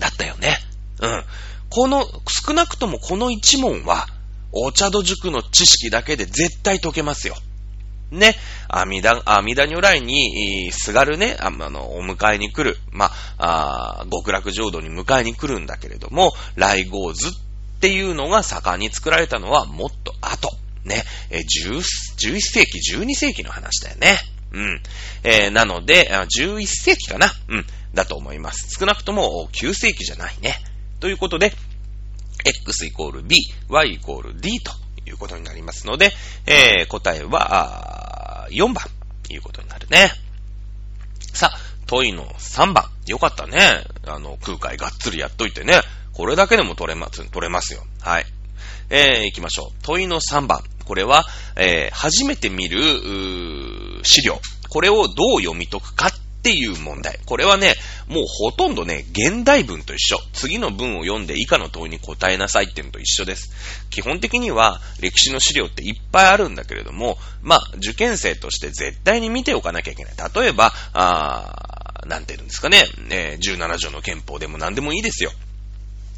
[0.00, 0.58] だったよね。
[1.00, 1.24] うん。
[1.70, 4.06] この、少なくともこの一問は、
[4.52, 7.36] お茶戸塾の知識だけで絶対解けますよ。
[8.10, 8.34] ね、
[8.68, 17.30] 阿弥陀、阿弥陀如来に、すがるね、あの、お迎えに来る、まあ、極楽浄土に迎えに来るんだけれども、来号図っ
[17.80, 20.50] ていうのが盛んに作られたのはもっと後。
[20.88, 24.18] ね、え、10、11世紀、12世紀の話だよね。
[24.52, 24.82] うん。
[25.24, 27.66] えー、なので、11世紀かなうん。
[27.94, 28.68] だと思います。
[28.78, 30.56] 少なくとも9世紀じゃないね。
[31.00, 31.52] ということで、
[32.44, 34.72] x イコール b, y イコール d と
[35.06, 36.12] いうことになりますので、
[36.46, 38.84] えー、答えは、4番
[39.22, 40.10] ということになるね。
[41.32, 42.84] さあ、問いの3番。
[43.06, 43.58] よかったね。
[44.06, 45.80] あの、空海がっつりやっといてね。
[46.12, 47.84] これだけでも取れます、取れますよ。
[48.00, 48.26] はい。
[48.90, 49.82] えー、行きましょう。
[49.82, 50.62] 問いの3番。
[50.88, 52.80] これは、えー、初めて見る、
[54.04, 54.40] 資料。
[54.70, 57.20] これをどう読み解くかっていう問題。
[57.26, 57.74] これはね、
[58.06, 60.18] もうほとんどね、現代文と一緒。
[60.32, 63.50] 次の文を読んで以下の問いに答えなさいっていうのと一緒です。
[63.90, 70.14] 基本的には歴史の資料っていっぱいあるんだけれども、まあ、受験生として絶対に見ておかなきゃいけない。
[70.34, 75.32] 例えば、あなんて言うんですかね、ね17条の憲法でも何でもいいですよ。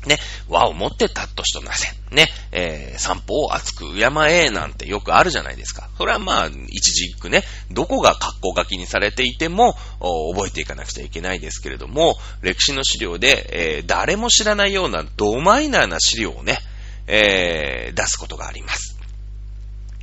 [0.06, 1.88] ね、和をもってたっとしとなせ。
[2.10, 5.90] ね、えー、散歩を熱く敬えなんてよくあるじゃないですか。
[5.98, 9.74] それはまあ、一軸ね、どこが格好書きにされていても、
[10.34, 16.58] 覚えていかなくちゃいけないですけれども、歴史の資料で、えー、誰も知らないようなドマイナーな資料をね、
[17.06, 18.96] えー、出すことがあります。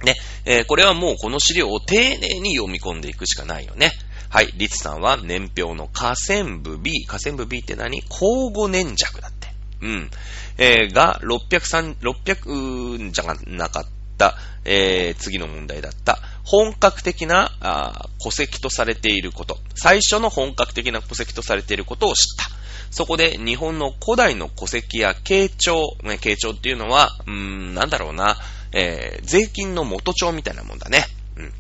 [0.03, 3.91] ね、えー、これはもうこの資料を丁寧に読み込んでいくしかないよね。
[4.29, 7.05] はい、リツさんは年表の河川部 B。
[7.07, 8.03] 河川部 B って何？
[8.10, 9.37] 交互年弱だって。
[9.82, 10.10] うん。
[10.58, 13.86] えー、が、603、600じゃなかっ
[14.18, 14.36] た、
[14.66, 16.20] えー、次の問題だった。
[16.44, 19.58] 本格的なあ戸籍とされていること。
[19.76, 22.58] 最初の本格的な戸籍とされていることを知った。
[22.90, 28.38] そこで日本の古代の戸籍や慶長、ね、慶長っていうのは、うーん、なんだろうな、
[28.72, 31.06] えー、税金の元帳みたいなもんだね。
[31.36, 31.54] うん。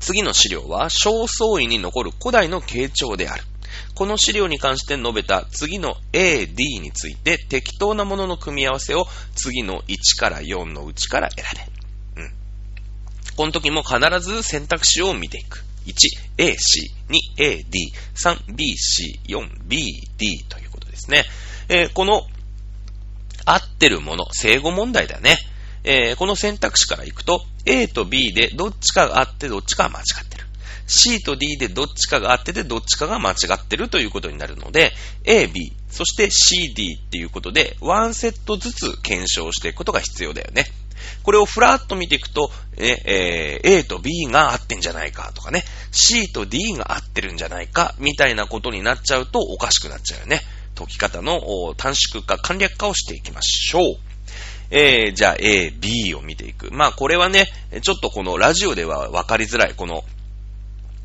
[0.00, 3.42] 次の資料は、小総位に残る古代の慶長である。
[3.94, 11.44] この資料に関して述べた次の A、D について適当なものの組み合わせを次の1から4のうちから選
[12.16, 12.22] べ。
[12.22, 12.32] うん。
[13.36, 15.64] この時も必ず選択肢を見ていく。
[15.86, 15.94] 1、
[16.38, 19.78] A、C、2、A、D、3、B、C、4、B、
[20.18, 21.24] D ということですね。
[21.68, 22.22] えー、この
[23.44, 25.38] 合ってるもの、正誤問題だね。
[25.84, 30.47] えー、この選択肢からいくと、A と B でどっちかがあってどっちかが間違ってる。
[30.88, 34.92] C と D でどっちかが合っててどっちかが間違ってるということになるので、
[35.24, 40.66] A、B、そして C、D っていうことで、ワンセットずつ検証していくことが必要だよね。
[41.22, 50.40] これをフラッと見ていくと、ねえー、A と B が合ってんじゃないかとかね、C と D が合ってるんじゃないか、みたいなことになっちゃうとおかしくなっちゃうよね。
[50.74, 53.82] 解き方の短縮化、簡略化をしていきましょう。
[54.70, 56.70] えー、じゃあ A、B を見ていく。
[56.72, 57.46] まあこれはね、
[57.82, 60.04] ちょっとこのラジオでは分かりづらい、この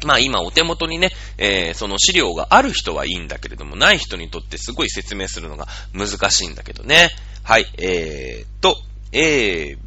[0.06, 7.10] まあ今お手元にね、えー、その資料がある人はいいんだけれども、ない人にとってすごい説明するのが難しいんだけどね。
[7.44, 8.78] はい、えーと、
[9.12, 9.78] えー、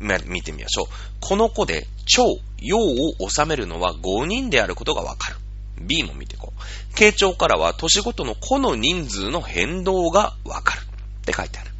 [0.00, 0.86] ま、見てみましょう。
[1.20, 2.24] この子で超、
[2.58, 5.36] 陽を収めるのは5人であることがわかる。
[5.80, 6.94] B も見ていこう。
[6.94, 10.80] 傾聴からは年ごとの個の人数の変動がわかる。
[10.82, 11.71] って書いてある。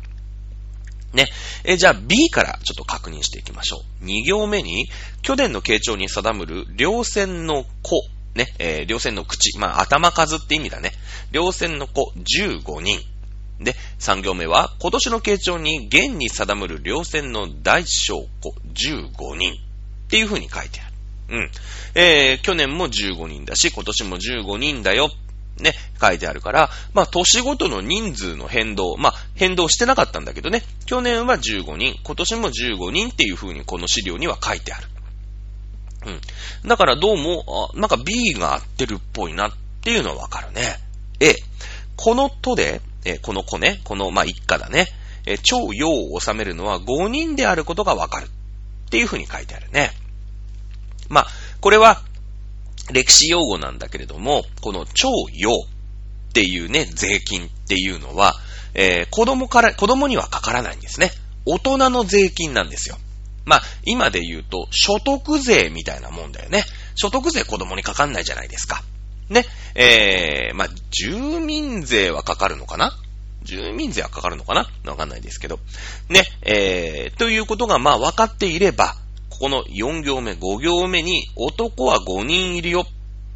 [1.12, 1.26] ね。
[1.64, 4.04] えじゃあ B からちょっと確認していきましょう。
[4.04, 4.88] 2行目に、
[5.22, 8.02] 去年の傾聴に定むる両線の子、
[8.34, 10.92] ね、えー、両線の口、まあ、頭数って意味だね。
[11.30, 13.00] 両線の子15人。
[13.60, 19.52] で、3行目は、今年の傾聴に現に定むる両線の大小子15人。
[19.52, 19.56] っ
[20.10, 20.92] ていう風に書いてある。
[21.28, 21.50] うん。
[21.94, 25.10] えー、去年も15人だし、今年も15人だよ。
[25.58, 34.88] ね、書いてあるから、まあ、年ごとの人数の変動、まあ、変動してなかったんだけどね、去年は15人、今年も15人っていう風にこの資料には書いてある。
[36.06, 36.68] うん。
[36.68, 40.78] だからどうも、あなんか B が合ってるっぽいなっていうのはわかるね。
[41.20, 41.34] A、
[41.96, 44.88] この都で、えこの子ね、この、まあ、一家だね、
[45.26, 48.28] え超用を収めるのは5人であることがわかるっ
[48.90, 49.92] ていう風に書いてあるね。
[51.08, 51.26] まあ、
[51.60, 52.02] これは、
[52.90, 58.34] 歴史用語なんだけれども、この超用っていうね、税金っていうのは、
[58.74, 61.10] えー、子供から、子供にはかからないんですね。
[61.44, 62.96] 大人の税金なんですよ。
[63.44, 66.64] まあ、今で言うと、所得税みたいなもんだよね。
[66.94, 68.82] 所得税子供にかかんないじゃないですか。
[69.28, 69.44] ね。
[69.74, 72.96] えー、まあ、住民税はかかるのかな？
[73.42, 74.70] 住民税はかかるのかな？
[74.84, 75.58] わかんないですけど。
[76.08, 76.22] ね。
[76.42, 78.94] えー、ということが、まあ、分かっていれば、
[79.42, 82.86] この4行目、5行目に男は5人いるよ。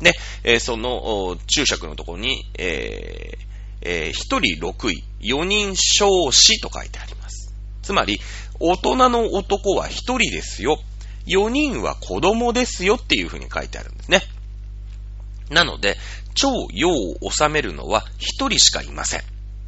[0.00, 0.12] ね、
[0.44, 3.46] えー、その注釈のところに、えー
[3.82, 7.52] えー、1人6位、4人少子と書いてあります。
[7.82, 8.20] つまり、
[8.60, 10.78] 大人の男は1人ですよ。
[11.26, 14.22] 4人は子供ですよっていうふうに書いてあるんですね。
[15.50, 15.96] なので、
[16.34, 19.22] 超陽を収めるのは1人しかいません。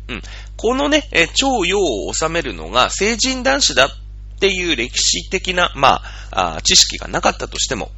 [0.07, 0.22] うん。
[0.57, 1.03] このね、
[1.35, 3.88] 超陽を収めるのが成人男子だっ
[4.38, 7.90] っていう歴史的な、まあ、知識がなかったとしても、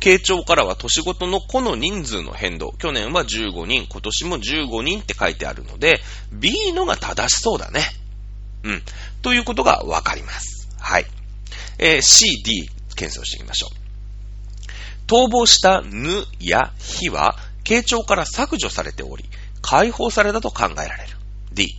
[0.00, 2.72] 傾聴からは年ごとの個の人数の変動。
[2.78, 6.00] 去年は15人、今年も15人って書いてあるので、
[6.32, 7.82] B のが正しそうだね。
[8.64, 8.82] うん。
[9.20, 10.68] ということがわかります。
[10.80, 11.06] はい。
[11.78, 13.82] えー、C、D、検証していきましょう。
[15.06, 19.26] 逃亡したぬやひは、傾聴から削除されており、
[19.60, 21.16] 解放されたと考えられる。
[21.52, 21.78] D、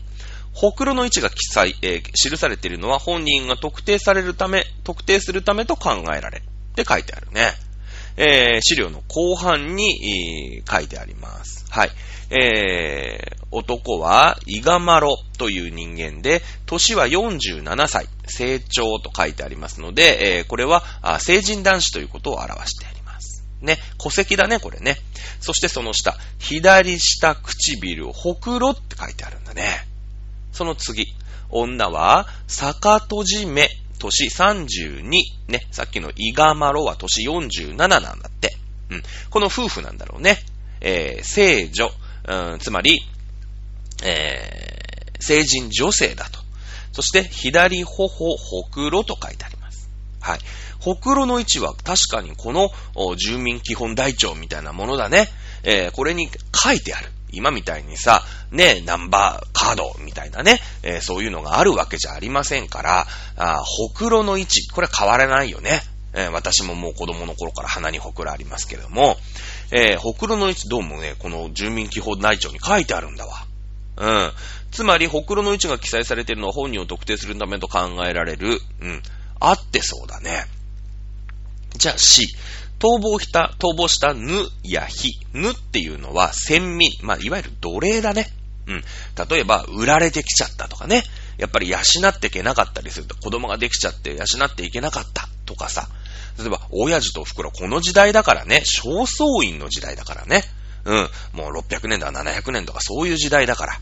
[0.53, 6.43] ほくろの位置が記載、えー、記されているのは本人が特定されるため、特定するためと考えられる。
[6.73, 7.51] って書いてあるね。
[8.15, 11.65] えー、資料の後半に、えー、書いてあります。
[11.69, 11.91] はい。
[12.29, 20.83] えー、男は、イガマロという人間で、年は47歳、成長と書いてありますので、えー、これは
[21.19, 23.43] 成人男子ということを表してあります。
[23.61, 24.97] ね、戸籍だね、これね。
[25.39, 29.87] そしてその下、左下唇、ほくろって書いてあるんだね。
[30.53, 31.13] その次、
[31.49, 35.09] 女は、坂閉じ目、年32、
[35.47, 38.57] ね、さっきのイガマロは年47なんだって。
[38.89, 39.03] うん。
[39.29, 40.39] この夫婦なんだろうね。
[40.81, 41.89] えー、聖女、
[42.27, 43.01] うん、つまり、
[44.03, 46.39] えー、成人女性だと。
[46.91, 49.89] そして、左頬、ほくろと書いてあります。
[50.19, 50.39] はい。
[50.79, 52.69] ほくろの位置は確かにこの
[53.15, 55.29] 住民基本台帳みたいなものだね。
[55.63, 57.09] えー、これに書いてある。
[57.33, 65.81] 今みたいにさ、ね、ナンバーカードみたいなね、えー、そういうのがあるわけじゃありませんから、あほくろの位置、これは変わらないよね。
[66.15, 69.17] えー、私ももう子供の頃から鼻にほくろありますけれども、
[69.71, 73.47] えー、ほくろの位置どうもね、この住民基本内調に書いてあるんだわ。
[73.97, 74.31] うん。
[74.71, 78.59] つまり、ほくろの位置が記載されているのは本人を特定するためと考えられる。
[78.81, 79.03] うん。
[79.39, 80.45] あってそうだね。
[81.75, 82.27] じゃあ C。
[82.83, 84.29] 逃亡した、逃亡したぬ
[84.61, 85.11] やひ。
[85.31, 86.91] ぬっていうのは先民。
[87.01, 88.27] まあ、いわゆる奴隷だね。
[88.67, 88.83] うん。
[89.29, 91.03] 例えば、売られてきちゃったとかね。
[91.37, 91.77] やっぱり養
[92.09, 95.87] っていけなかったりすると、子供ができちゃって養っていけなかったとかさ。
[96.37, 100.43] 例えば、親父とお袋、この時代だからね、正倉院の時代だからね。
[100.83, 101.09] うん。
[101.31, 103.79] もう600年とか700年とかそういう時代だから。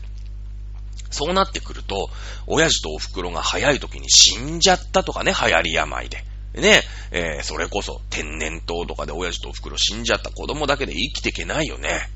[1.10, 2.08] そうなってくると、
[2.46, 6.24] 親父とお袋が早い時に死んじゃったとかね、流行り病で。
[6.54, 12.10] ね、えー、それこそ天然痘とかで親父とお袋死んじゃった子供だけで生きていけないよね。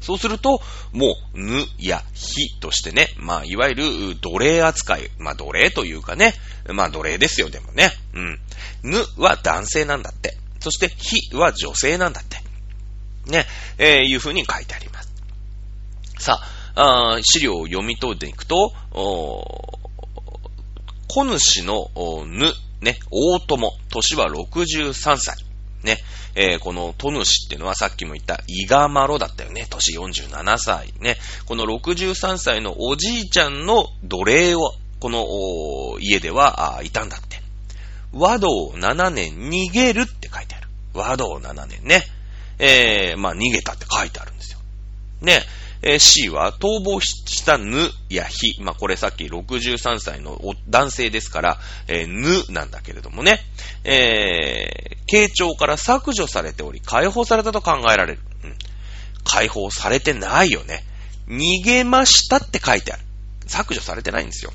[0.00, 0.60] そうすると、
[0.92, 3.84] もう、ぬやひとしてね、まあ、いわゆる
[4.20, 5.10] 奴隷扱い。
[5.18, 6.34] まあ、奴隷というかね、
[6.72, 7.90] まあ、奴隷ですよ、でもね。
[8.14, 8.38] うん。
[8.84, 10.36] ぬは男性なんだって。
[10.60, 12.38] そして、ひは女性なんだって。
[13.28, 13.46] ね、
[13.78, 15.12] えー、いう風に書いてあります。
[16.18, 16.40] さ
[16.74, 18.72] あ、あ資料を読み取っていくと、
[21.08, 21.90] 小主の
[22.26, 25.44] ぬね、大友、年は63歳。
[25.82, 25.98] ね。
[26.34, 29.66] えー、このトヌシっていうのはさっきも言ったイガマロだったよね。
[29.68, 30.92] 年47歳。
[31.00, 31.16] ね。
[31.46, 37.42] この63歳のおじいちゃんの奴隷を、この家では、いたんだって。
[38.12, 40.68] 和道7年逃げるって書いてある。
[40.94, 42.02] 和道7年ね。
[42.58, 44.58] えー、まあ逃げたって書いてあるんですよ。
[45.20, 45.42] ね。
[45.82, 48.60] えー、C は逃亡したぬやひ。
[48.60, 53.40] まあ、これさっき63歳の男性ですから、えー、ぬなんだけれどもね。
[53.84, 58.20] えー、慶長から削除されており、解放されたと考えられる。
[58.44, 58.54] うん。
[59.24, 60.84] 解放されてないよね。
[61.28, 63.02] 逃げましたって書いてある。
[63.46, 64.52] 削除されてないんですよ。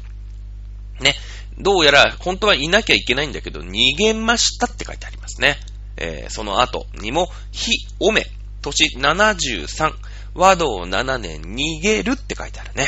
[1.00, 1.16] ね。
[1.58, 5.58] どうやら、本当はいなきゃいけないんだけど、逃げましたって書いてありますね。
[5.98, 8.26] えー、その後にも、ひ、おめ、
[8.62, 9.94] 年73、
[10.36, 12.88] 和道7年逃げるって書いてあるね。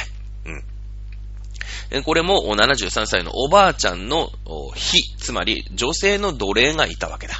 [1.94, 2.04] うん。
[2.04, 4.30] これも73歳のおばあちゃんの
[4.76, 7.36] 日、つまり女性の奴隷がいたわけだ。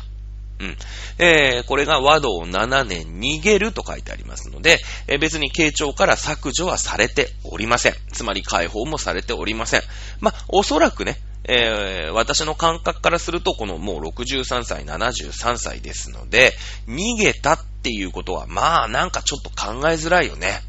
[0.60, 0.78] うん。
[1.18, 7.94] えー、これが和道7年逃げると書いてありますので、えー、別に慶長から削除はされておりません。
[8.14, 9.82] つまり解放もされておりません。
[10.22, 16.54] まあ、おそらくね、えー、私の感覚からすると、このもう63歳、73歳ですので、
[16.88, 20.60] 逃げたっていうことは、まあなんかちょっと考えづらいよね。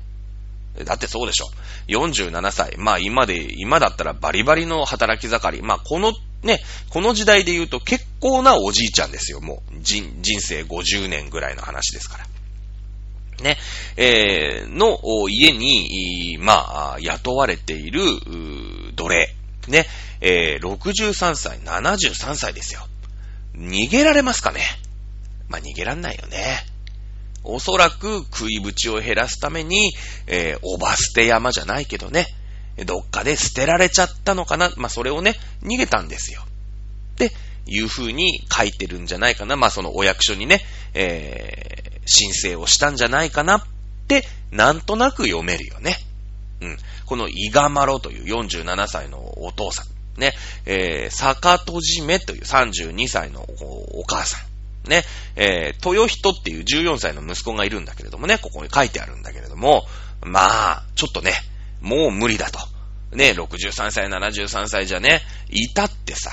[0.84, 1.46] だってそうでしょ。
[1.88, 2.76] 47歳。
[2.76, 5.62] まあ今で、今だったらバリバリの働き盛り。
[5.62, 6.12] まあこの
[6.42, 6.60] ね、
[6.90, 9.40] この時代で言うと結構なおじいちゃんですよ。
[9.40, 12.26] もう人、人生50年ぐらいの話ですから。
[13.42, 13.56] ね、
[13.96, 14.98] えー、の
[15.30, 18.00] 家に、まあ、雇われている、
[18.94, 19.34] 奴隷。
[19.68, 19.86] ね、
[20.20, 22.86] えー、63歳、73歳ですよ。
[23.56, 24.60] 逃げられますかね
[25.48, 26.75] まあ、逃げらんないよね。
[27.46, 29.92] おそらく食い口を減らすために、
[30.26, 32.26] えー、おば捨て山じゃないけどね、
[32.84, 34.70] どっかで捨てられちゃったのかな。
[34.76, 36.42] まあ、それをね、逃げたんですよ。
[36.44, 37.32] って
[37.66, 39.56] いう風に書いてるんじゃないかな。
[39.56, 40.60] まあ、そのお役所にね、
[40.92, 43.64] えー、申請をしたんじゃないかなっ
[44.08, 45.96] て、なんとなく読めるよね。
[46.60, 46.78] うん。
[47.06, 50.20] このイガマロという47歳のお父さん。
[50.20, 50.34] ね。
[50.66, 54.55] えー、坂戸締めという32歳のお母さん。
[54.88, 55.04] ね。
[55.36, 59.86] えー、豊人っていう14歳の息子がいるんだけれどもね、ここに書いてあるんだけれども、
[60.22, 61.32] まあ、ちょっとね、
[61.80, 62.58] もう無理だと。
[63.12, 66.30] ね、63歳、73歳じゃね、いたってさ、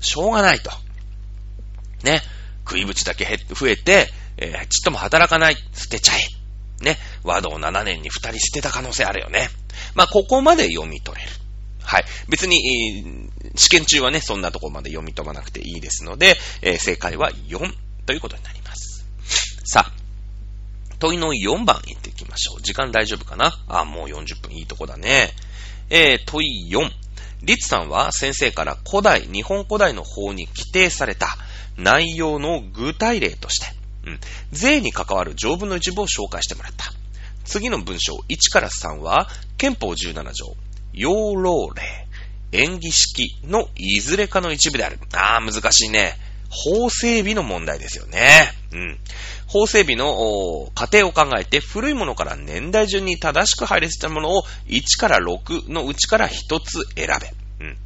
[0.00, 0.70] しょうがないと。
[2.04, 2.22] ね、
[2.66, 3.24] 食い口だけ
[3.54, 6.84] 増えて、えー、ちっとも働かない、捨てちゃえ。
[6.84, 9.48] ね、和道7年に2人捨てた可能性あるよね。
[9.94, 11.30] まあ、ここまで読み取れる。
[11.82, 12.04] はい。
[12.28, 17.74] 別に、試験中はね、そんなとこまで読み取らなくていいですので、えー、正解は4
[18.10, 19.06] ということになります。
[19.64, 19.92] さあ、
[20.98, 22.60] 問いの4番行っていきましょう。
[22.60, 23.52] 時間大丈夫かな？
[23.68, 25.30] あ、もう40分いいとこだね。
[25.90, 26.90] えー、問い4。
[27.42, 31.28] 律さんは先生から古代、日本古代の法に規定された
[31.76, 33.66] 内容の具体例として、
[34.06, 36.86] うん、税に関わる条文の一部を紹介してもらった。
[37.44, 40.56] 次の文章1から3は、憲法17条、
[40.92, 41.70] 養老
[42.50, 44.98] 令、演技式のいずれかの一部である。
[45.14, 46.16] ああ、難しいね。
[46.50, 48.52] 法整備の問題ですよね。
[48.72, 48.98] うん。
[49.46, 57.32] 法整備の過程を考えて古いものから年代順に正しく配列したものを1から6のうちから1つ選べ。
[57.64, 57.76] うん。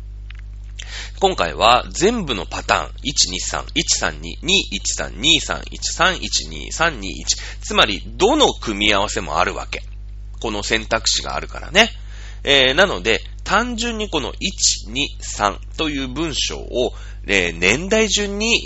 [1.20, 3.64] 今回は全部のパターン、123、
[4.12, 4.38] 132、
[4.98, 5.64] 213、231、
[5.96, 7.02] 312、321。
[7.62, 9.82] つまり、どの組み合わせもあるわけ。
[10.40, 11.90] この選択肢があるからね。
[12.42, 16.92] えー、なので、単純にこの1、2、3という文章を、
[17.26, 18.56] えー、年代順に、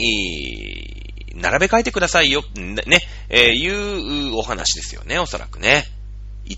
[1.30, 5.84] えー、並べ替えてくださいよ、ね、えー、いうお話ですよね、おそらくね。
[6.46, 6.56] 1、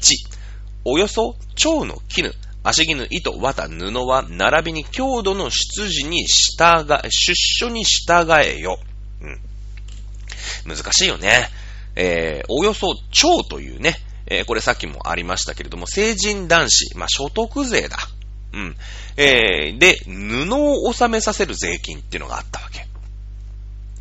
[0.85, 8.79] およそ蝶の絹、足絹、糸、綿、布は、並びに強度の出自に従え、出所に従えよ。
[9.23, 10.77] うん。
[10.77, 11.49] 難しいよね。
[11.97, 13.97] えー、およそ蝶というね、
[14.31, 17.99] えー、これさっきもありましたけれども、成人男子、まあ、所得税だ。
[18.53, 18.77] うん。
[19.17, 22.87] えー、で、布を納めさせる税金っていうのがあったわけ。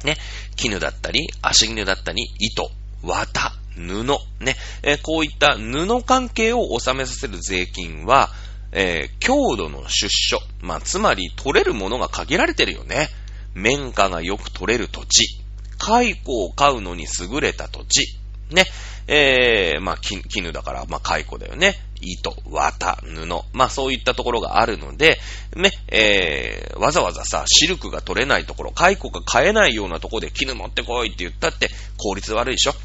[0.05, 0.17] ね。
[0.55, 2.69] 絹だったり、足絹だったり、糸、
[3.03, 4.03] 綿、布、
[4.43, 4.55] ね。
[4.83, 8.29] えー、こういった布関係を納めさせる税金は、
[8.71, 10.39] えー、強度の出所。
[10.61, 13.09] まあ、つまり、取れるものが限られてるよね。
[13.55, 15.39] 綿花がよく取れる土地。
[15.79, 18.19] 蚕を飼うのに優れた土地。
[18.51, 18.65] ね。
[19.11, 21.79] えー、まあ、絹だから、まあ、蚕だよね。
[21.99, 23.25] 糸、綿、布。
[23.53, 25.19] まあ、そういったところがあるので、
[25.55, 32.75] ね、えー、わざわざさ、シルクが取れないところ、蚕が買えないようなところで絹持ってこいって言ったって効率悪いでしょ。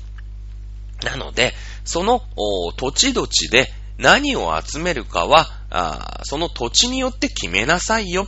[1.05, 1.53] なので、
[1.85, 2.22] その、
[2.79, 8.27] 土地土地で何を集めるかは、あその土地によって決めなさいよっ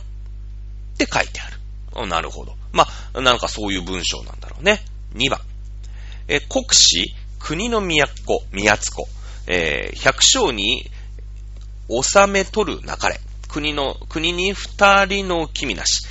[0.97, 2.07] て書いてある。
[2.07, 2.55] なるほど。
[2.73, 4.85] まあ、なんかそういう文章なんだろうね。
[5.15, 5.41] 2番。
[6.27, 7.15] え、国史、
[7.47, 9.07] 国の都、宮津子。
[9.47, 10.83] えー、百姓に
[11.89, 13.21] 収め取るなかれ。
[13.47, 16.05] 国の、国に二人の君なし。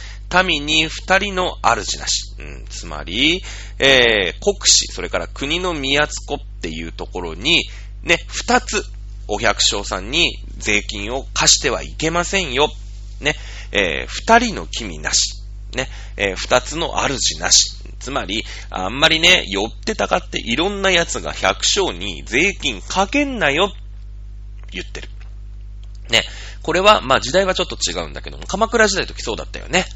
[0.46, 2.34] 民に二人の主なし。
[2.38, 3.42] うん、つまり、
[3.78, 7.68] えー、国史、それから国の宮津子っていうところに、
[8.02, 8.82] ね、二つ、
[9.28, 12.70] お百姓さんに税金を貸してはいけませんよ。
[13.20, 13.34] ね、
[13.72, 15.45] えー、二人の君なし。
[15.74, 17.76] ね、えー、二つの主なし。
[17.98, 23.72] つまり、あんまりね、寄ってたかっていろんな奴が百姓に税金かけんなよ、
[24.70, 25.08] 言ってる。
[26.10, 26.22] ね、
[26.62, 29.86] これは、まあ時代はちょっと違うんだけども、鎌倉時代ときそうだったよね。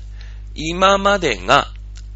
[0.54, 1.68] 今までが、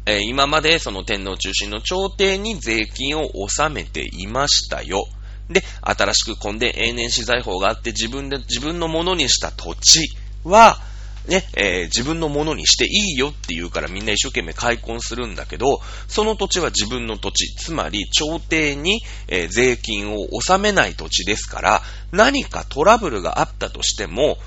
[0.05, 5.05] えー、今までその天皇中心の朝廷に税金を納めていましたよ。
[5.49, 10.09] で、新しく今で永年資材法があって自分で、自分のものにした土地
[10.43, 10.79] は、
[11.27, 24.37] ね、えー、自分のものにしていいよって言うからみんな一生懸命開墾するんだけど、その土地は自分の土地、つまり朝廷に、えー、税金を納めない土地ですから、何かトラブルがあったとしても、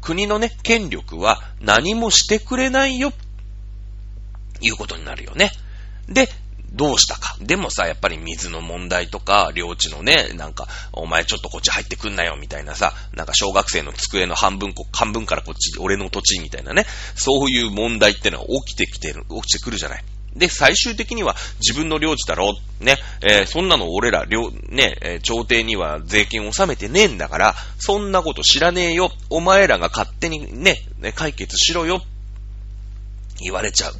[0.00, 3.12] 国のね、権力は何もしてくれないよ、
[4.60, 5.50] いうことになるよね。
[6.08, 6.28] で、
[6.72, 7.36] どうしたか。
[7.40, 20.04] でもさ、やっぱり水の問題とか、領地のね、なんか、お前ちょっとこっち入ってくんなよ、みたいなさ、なんか小学生の机の半分、半分からこっち、俺の土地、みたいなね、そういう問題ってのは起きてきてる、起きてくるじゃない。
[20.36, 22.84] で、最終的には自分の領地だろう。
[22.84, 29.10] ね、えー、そんなの俺ら、領、ね、えー、朝廷には税金を納めてねえんだから、そんなこと知らねえよ。
[29.30, 32.02] お前らが勝手にね、ね解決しろよ。
[33.40, 33.94] 言われちゃう。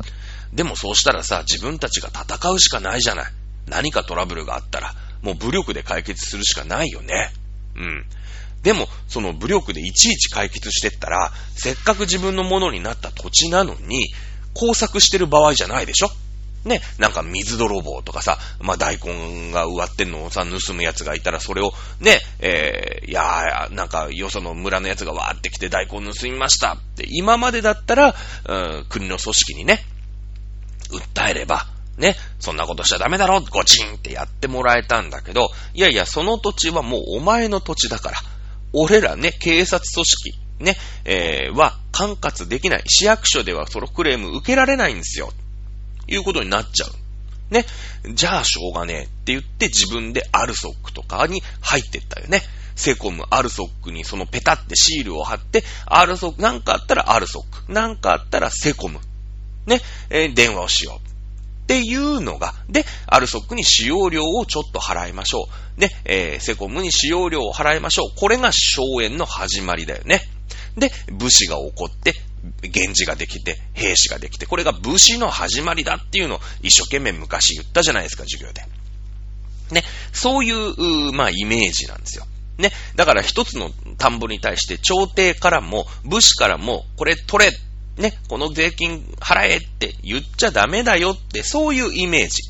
[0.53, 3.32] でもそうしたらさ、自分たちが戦うしかないじゃない。
[3.66, 7.32] 何かトラブルがあったら、もう武力で解決するしかないよね。
[7.76, 8.07] うん。
[8.62, 14.12] でも、その武力でいちいち解決してったら、せっかく自分のものになった土地なのに、
[14.55, 16.11] 工作してる場合じゃないでしょ
[16.64, 28.14] ね、なんか水泥棒とかさ、まあ、大根が植わってんのをさ、盗む奴がいたら、それをね、えー、いやー、なんか、よその村の奴がわーって来て大根盗みましたって、今までだったら、
[28.46, 29.84] うん、国の組織にね、
[30.91, 31.66] 訴えれば、
[31.97, 38.18] ね、そんなことしちゃダメだろ、ゴチンってやってもらえたんだけど、いやいや、その土地はもうお前の土地だから、
[38.72, 42.82] 俺らね、警察組織、ね、えー、は管轄できない。
[42.86, 45.32] 市役所ではそのクレーム受けられないんですよ。
[46.07, 47.55] いうことになっちゃう。
[47.55, 47.64] ね。
[48.14, 52.43] じゃあ、しょうがねえって言って自分でアルソックとかに入ってったよね。
[52.76, 59.01] セコム、アルソックにそのペタってシールを貼って、アルソック、なんかあったらアルソック、なんかあったらセコム。
[59.69, 61.09] ね、えー、電話をしよう。
[61.09, 65.81] っていうのが、で、アルソックに使用料をちょっと払いましょう。
[65.81, 68.19] ね、えー、セコムに使用料を払いましょう。
[68.19, 70.23] これが荘園の始まりだよね。
[70.79, 72.14] で、武士が起こって、
[72.62, 78.62] 源氏ができて、兵士ができて、これが武士の始まりだっていうのを一生懸命昔言ったじゃないですか、授業で。
[79.71, 82.27] ね、そういう、まあ、イメージなんですよ。
[82.57, 87.53] ね、だから一つの田んぼに対して朝廷からも武士からもこれ取れ
[87.99, 92.42] ね、この税金払えって言っちゃダメだよって、そういうイメージ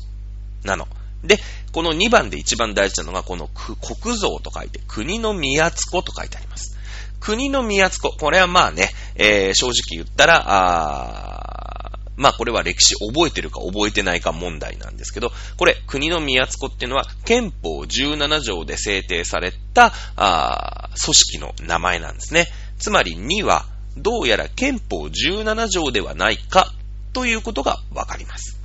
[0.63, 0.87] なの。
[1.23, 1.39] で、
[1.71, 6.77] この2番で一番大事なのが、この国像と書いて、国の宮津子と書いてあります。
[7.19, 8.09] 国の宮津子。
[8.09, 22.47] これはまあね、えー、正直言ったら、あまあこれは歴史覚えてるか覚えてないか問題なんですけど、これ、国の宮津子っていうのは、憲法17条で制定された、あ組織の名前なんですね。
[22.77, 23.65] つまり2は、
[24.01, 26.73] どうやら憲法17条ではないか
[27.13, 28.59] ということがわかります。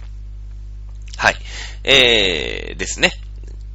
[1.17, 1.37] はい。
[1.85, 3.13] えー、ですね。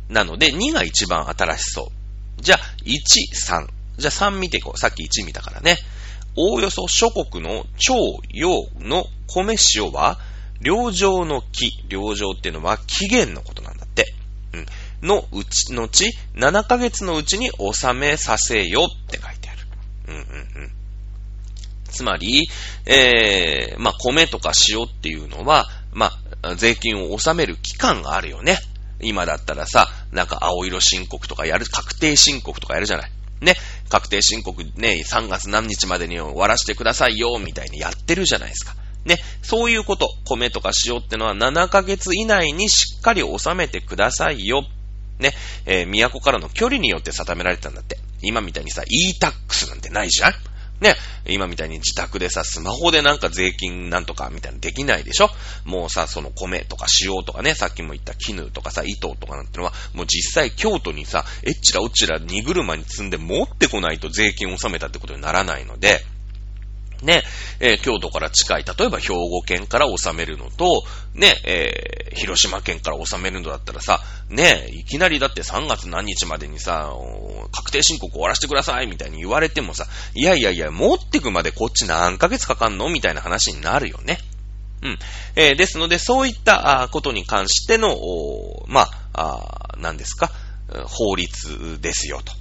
[0.10, 1.92] なので、2が一番新しそ
[2.38, 2.42] う。
[2.42, 2.92] じゃあ、1、
[3.64, 3.68] 3。
[3.98, 4.78] じゃあ3見ていこう。
[4.78, 5.78] さっき1見たからね。
[6.36, 7.96] おおよそ諸国の超
[8.30, 10.20] 洋の米塩は、
[10.62, 14.14] 領状の木、領状っていうのは期限のことなんだって。
[14.54, 14.66] うん。
[15.08, 19.60] のうち、のち、7ヶ月のうちに納めさせよって書いてある。
[20.08, 20.22] うんうん
[20.64, 20.72] うん。
[21.90, 22.48] つまり、
[22.86, 26.12] えー、まあ、米とか塩っていうのは、ま
[26.42, 28.58] あ、税金を納める期間があるよね。
[29.02, 33.12] 今だったらさ、なんか青色申告とかやる、確定申告とかやるじゃない。
[33.42, 33.56] ね。
[33.90, 38.76] 確定申告ね、3月何日までに終わらせてくださいよ、みたいにやってるじゃないですか。
[39.06, 39.18] ね。
[39.42, 44.64] そういうこと、米とか塩ってのは7ヶ月以内にしっかり納めてくださいよ。
[45.20, 45.34] ね。
[45.66, 47.98] えー、都からの距離によって定められてたんだって。
[48.22, 50.34] 今みたいにさ、e-tax なんてないじゃん
[50.82, 50.96] ね、
[51.28, 55.30] 今みたいに自宅でさ、スマホでなんか税金なんとかみたいにできないでしょ？
[55.66, 66.04] もうさ、その米とか塩とかね、さっきも言った絹とかさ、糸とかなんてのは、もう実際京都にさ、えっちらおっちら荷車に積んで持ってこないと税金を納めたってことにならないので、
[67.02, 67.24] ね、
[67.60, 70.84] えー、京都から近い、例えば兵庫県から収めるのと、
[71.14, 76.94] ね、えー、広島県から収めるのだったらさ、ね、いきなりだって3月何日までにさ、
[77.52, 82.90] 確定申告終わらせてくださいみたいに言われてもさ、いやいやいや、持ってくまでこっち何ヶ月かかんの？
[82.90, 84.20] みたいな話になるよね。
[84.82, 84.98] うん。
[85.36, 87.98] えー、ですので、そういったことに関しての、
[88.68, 90.32] まあ、あ何ですか、
[90.86, 92.34] 法律ですよと。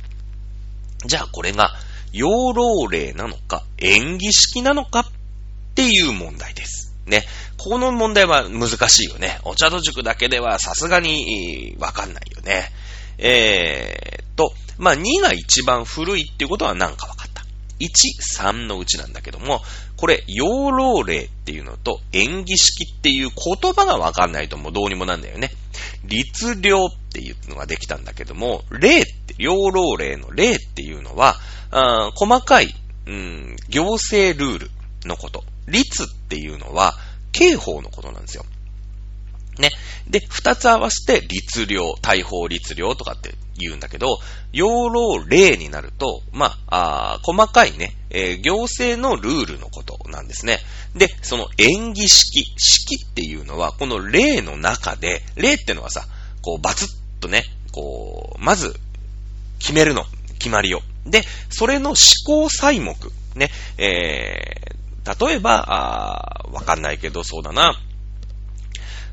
[1.07, 1.73] じゃあこれが、
[2.13, 5.05] 養老令なのか、演技式なのかっ
[5.75, 6.95] ていう問題です。
[7.07, 7.25] ね。
[7.57, 9.41] この問題は難しいよね。
[9.45, 12.71] お茶戸塾だけではさすがにわかんないよね。
[13.19, 17.45] えー、と、まあ、2が一番古いっていうことは何かわかった。
[17.81, 17.89] 1、
[18.39, 19.61] 3のうちなんだけども、
[19.97, 25.51] これ、養老令っていうのと演技式っていう言葉がわかんないともうどうにもなんだよね。
[26.09, 31.37] 律令っていうのができたんだけども、令って、領老令の令っていうのは、
[31.71, 32.75] あ細かい、
[33.07, 34.71] うん、行政ルール
[35.05, 35.45] のこと。
[35.67, 36.95] 律っていうのは、
[37.33, 38.45] 刑法のことなんですよ。
[39.61, 39.71] ね。
[40.09, 44.19] で、二つ合わせて律令、大法律令とかって言うんだけど、
[44.53, 50.59] 養老令になると、まあ、あ細かいね、えー、行政のルールのことなんですね。
[50.95, 56.07] で、その演技式、式っていうのは、この例の中で、例ってのはさ、
[56.43, 56.89] こう、バツッ
[57.21, 58.75] とね、こう、まず、
[59.59, 60.05] 決めるの、
[60.39, 60.81] 決まりを。
[61.05, 62.95] で、それの思考細目、
[63.35, 67.79] ね、えー、例えば、あわかんないけど、そうだな、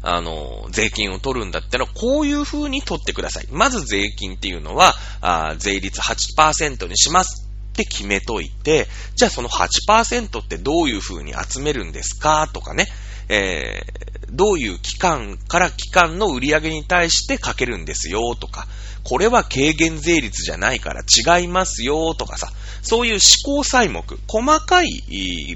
[0.07, 3.47] あの、税金を取るんだったら、こういう風に取ってください。
[3.49, 12.47] まず税金っていうのは、あ税率8%にしますって決めといて、じゃあその8%ってどういう風に集めるんですか？
[12.53, 12.85] とかね、
[13.29, 18.35] えー、どういう期間から期間の売り上げに対してかけるんですよ？
[18.35, 18.67] とか、
[19.03, 22.13] これは軽減税率じゃないから違いますよ？
[22.13, 22.51] とかさ、
[22.83, 25.01] そういう思考細目、細かい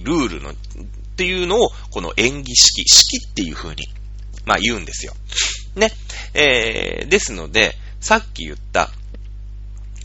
[0.03, 0.53] ルールのっ
[1.15, 3.87] ていうのを、この演技式、式っていう風に
[4.49, 5.13] まあ言うんですよ。
[5.75, 5.91] ね。
[6.33, 8.89] えー、ですので、さっき言った、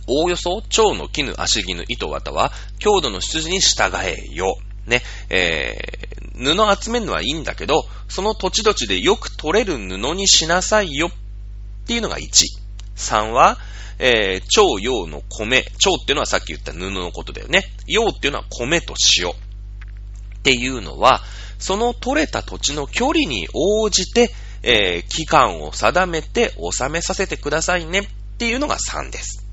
[0.07, 4.59] おおよそ、蝶の絹、足絹、糸綿は、強度の出自に従えよ。
[4.87, 5.01] ね。
[5.31, 11.09] えー、布集めるのはいいんだけど、その土地土地でよく取れる布にしなさいよ。
[11.09, 12.29] っていうのが1。
[12.97, 13.57] 3は、
[13.99, 15.63] えー、蝶、葉の米。
[15.79, 17.63] 蝶っていうのはさっき言った布のことだよね。
[17.89, 19.33] 葉っていうのは米と塩。
[20.45, 21.23] っていうのは、
[21.59, 24.31] その取れた土地の距離に応じて、
[24.63, 28.03] えー、期間を定めて納めさせてくださいねっ
[28.37, 29.47] ていうのが3です。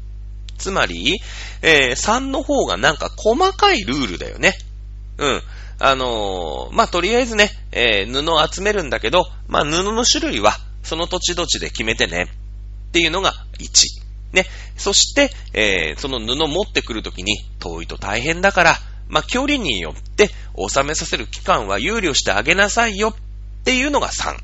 [0.58, 1.22] つまり、
[1.62, 4.58] えー、3の方がなんか細かいルールだよね。
[5.18, 5.42] うん。
[5.80, 10.52] あのー、まあ、とりあえずね、えー、布を集めるんだけど、まあ、布の種類は
[10.84, 12.28] その土地土地で決めてね
[12.90, 14.02] っていうのが1。
[14.34, 14.46] ね。
[14.76, 18.76] そして、えー、その布持ってくるときに遠いと大変だから、
[19.12, 24.38] まあ、距離によって収めさせる期間は有料してあげなさいよっていうのが3。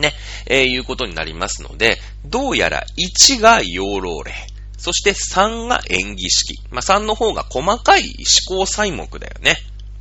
[0.00, 0.14] ね、
[0.46, 4.32] えー、いうことになりますので、どうやら1が養老令、
[4.78, 6.54] そして3が演技式。
[6.70, 8.14] まあ、3の方が細かい
[8.48, 9.56] 思考細目だよね。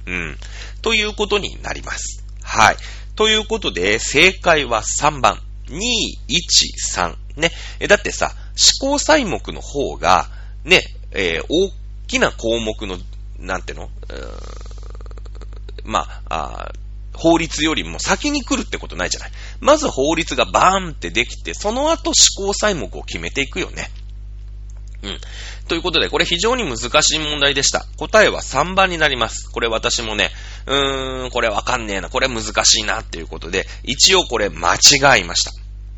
[0.05, 0.37] うん。
[0.83, 2.23] ということになります。
[2.43, 2.77] はい。
[3.15, 5.41] ということで、正解は3番。
[5.69, 5.79] 2、
[6.29, 6.37] 1、
[6.95, 7.15] 3。
[7.35, 7.51] ね。
[7.87, 8.35] だってさ、
[8.81, 10.29] 思考細目の方が、
[10.63, 11.71] ね、えー、大
[12.05, 12.99] きな項目の
[13.39, 13.85] なんての？
[13.85, 13.89] う
[15.83, 16.71] まあ、あ
[17.13, 19.31] 法律よりも先に来るってことないじゃない。
[19.59, 23.89] まず法律がバーンってできて、その後思考細目を決めていくよね。
[25.03, 25.19] うん。
[25.67, 27.85] ということで、これ非常に難しい問題でした。
[27.97, 29.49] 答えは3番になります。
[29.51, 30.31] これ私もね、
[30.65, 35.51] うーん、これわかんねえな、これ難しいなっていうことで、一応これ間違いました。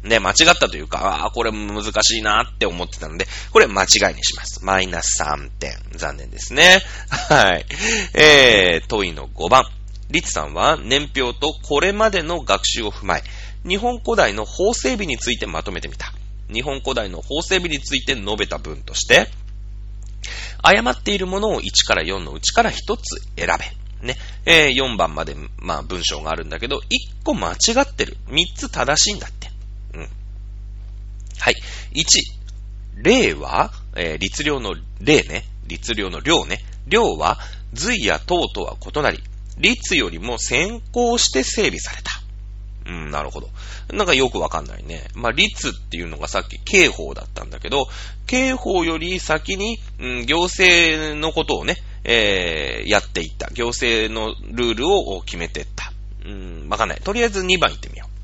[0.04, 4.64] ね、間違ったというか、ああ、これ難しいなって思ってたので、これ間違いにします。
[4.64, 5.78] マイナス3点。
[5.94, 6.82] 残念ですね。
[7.30, 7.66] はい。
[8.14, 9.66] えー、問いの5番。
[10.10, 13.24] リツさんは年表とこれまでの学習を踏まえ、
[13.68, 16.14] 日本古代の法整備についてまとめてみた。
[16.52, 19.28] 日本古代の法整備について述べた文として、
[20.64, 24.08] 誤っているものを1から4のうちから1つ選べ。
[24.08, 24.18] ね。
[24.46, 26.82] えー、4番まで、まあ文章があるんだけど、1
[27.24, 28.18] 個間違ってる。
[28.30, 29.28] 3つ正しいんだ。
[31.40, 31.56] はい。
[31.94, 32.06] 1、
[33.02, 35.46] 例は、えー、律令の例ね。
[35.68, 36.60] 律令の量ね。
[36.88, 37.40] 量は、
[37.74, 39.20] 髄や等とは異なり、
[39.58, 42.12] 律よりも先行して整備された。
[42.86, 43.50] うん、なるほど。
[43.94, 45.08] なんかよくわかんないね。
[45.14, 47.88] まあ、律っていうのがさっき刑法だったんだけど、
[48.26, 53.50] 刑法より先に、うん、行政のことをね、えー、やっていった。
[53.52, 55.92] 行政のルールを決めていった。
[56.26, 57.02] うん、わかんない。
[57.02, 58.19] とりあえず2番行ってみよう。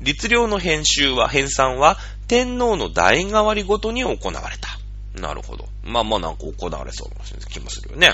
[0.00, 4.78] 律令の編集は、編纂は、天皇の代替わりごとに行われた。
[5.20, 5.66] なるほど。
[5.82, 8.12] まあまあなんか行われそうな気もするよね。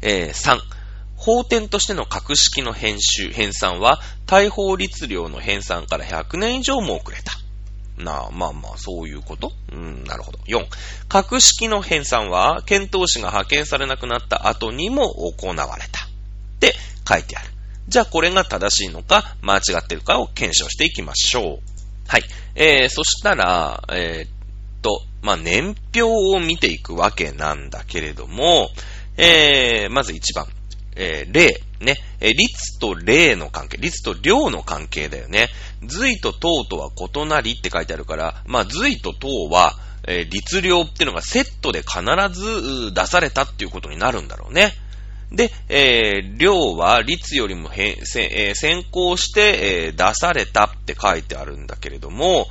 [0.00, 0.58] えー、3、
[1.16, 7.32] 法典としての格式の編集、編纂は、大法律令の編纂から100年以上も遅れた。
[8.02, 9.52] なあ、まあまあ、そういうこと？
[9.72, 10.38] うん、なるほど。
[10.46, 10.64] 4、
[11.08, 16.04] 格式の編纂は、検討士が派遣されなくなった後にも行われた。
[16.06, 16.08] っ
[16.60, 16.74] て
[17.06, 17.50] 書いてある。
[17.88, 21.58] じゃあこれが正しいのか、間違ってるかを検証していきましょう。
[22.06, 22.22] はい。
[22.54, 24.30] えー、そしたら、えー、っ
[24.82, 28.68] と、まあ、年表を見ていくわけなんだけれども、
[29.16, 30.46] えー、まず1番。
[30.96, 31.48] えー、例。
[31.80, 31.96] ね。
[32.20, 33.78] えー、律と例の関係。
[33.78, 35.48] 律と量の関係だよね。
[35.86, 39.74] 随と等とは異なりって書いてあるから、まあ、随と等は、
[40.06, 42.00] えー、律量っていうのがセットで必
[42.38, 44.72] ず出されたっていうことになるんだろうね。
[45.32, 52.46] で、えー、量は率よりもへせ、えー、先行して、えー、出されたって書いてあるんだけれども、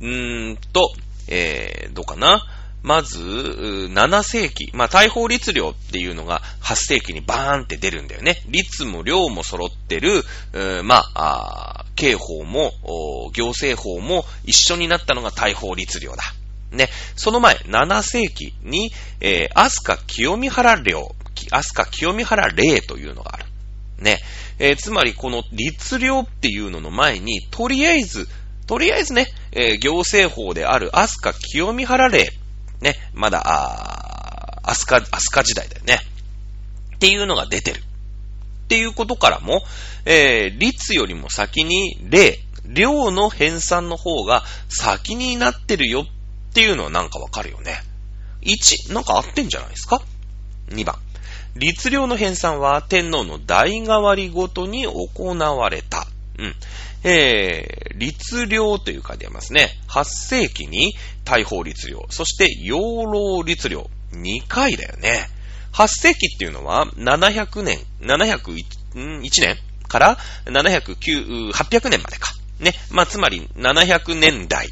[0.00, 0.92] うーんと、
[1.28, 2.44] えー、どうかな？
[2.82, 4.70] まず、7世紀。
[4.72, 8.36] まあ、大法律量っていうのが8世紀にバーンって出るんだよね。
[8.46, 10.22] 律も量も揃ってる、
[10.84, 12.70] まあ、刑法も、
[13.32, 16.22] 行政法も一緒になったのが大法律量だ。
[16.70, 16.88] ね。
[17.16, 21.12] その前、7世紀に、えー、アスカ清見原領、
[21.56, 23.46] アスカ清見原霊というのがある。
[23.98, 24.18] ね。
[24.58, 28.28] えー、つまり、この律令っていうのの前に、とりあえず、
[28.66, 32.30] とりあえずね、えー、行政法であるアスカ清見原霊。
[32.80, 32.94] ね。
[33.14, 36.00] まだ、あアスカ、アスカ時代だよね。
[36.96, 37.80] っていうのが出てる。
[37.80, 39.62] っていうことからも、
[40.04, 47.76] えー、律よりも先に霊、量の編纂の方が先になってるよっていうのはなんかわかるよね。
[48.42, 50.02] 1、なんか合ってんじゃないですか
[50.70, 50.96] ?2 番。
[51.58, 56.06] 律令の編纂は天皇の代替わりごとに行われた。
[56.38, 56.54] うん。
[57.04, 59.70] えー、律令という書いてありますね。
[59.88, 60.94] 8世紀に
[61.24, 63.76] 大法律令、そして養老律令、
[64.12, 65.28] 2回だよね。
[65.72, 69.56] 8世紀っていうのは700年、701年
[69.88, 72.32] から709、800年までか。
[72.58, 72.72] ね。
[72.90, 74.68] まあ、つまり700年代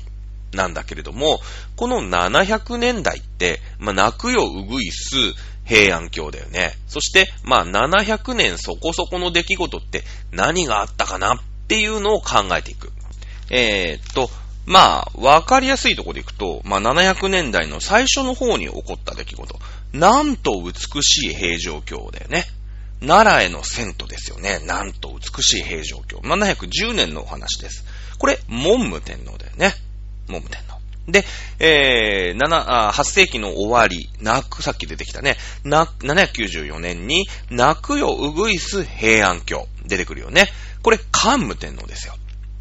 [0.53, 1.41] なんだけれども、
[1.77, 5.17] この700年代って、まあ、泣くようぐいす
[5.65, 6.73] 平安京だよね。
[6.87, 10.03] そして、まあ、700年そこそこの出来事って
[10.33, 11.39] 何があったかなっ
[11.69, 12.93] ていうのを考えていく。
[13.51, 14.31] えー、っと、
[14.67, 19.59] まあ、わかりやすいところでいくと、まあ、700年代の最初の方に起こった出来事。
[19.93, 22.45] なんと美しい平城京だよね。
[23.01, 24.61] 奈良への遷都ですよね。
[24.61, 26.19] なんと美しい平城京。
[26.19, 27.85] 710年のお話です。
[28.19, 29.75] これ、文武天皇だよね。
[30.29, 30.74] 文武天皇。
[31.09, 31.25] で、
[31.59, 39.67] えー、7、8世紀の終わり、泣く、さっき出てきたね、な、794年に、泣くようぐいす平安京。
[39.87, 40.47] 出てくるよね。
[40.83, 42.15] これ、桓武天皇ですよ。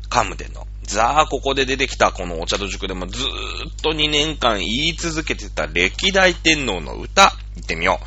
[0.09, 0.67] 桓武天皇。
[0.83, 8.05] ざあ、ここで出てきたこのお茶と塾でもずーっと2年間言い続けてた歴代天皇の歌、言ってみよう。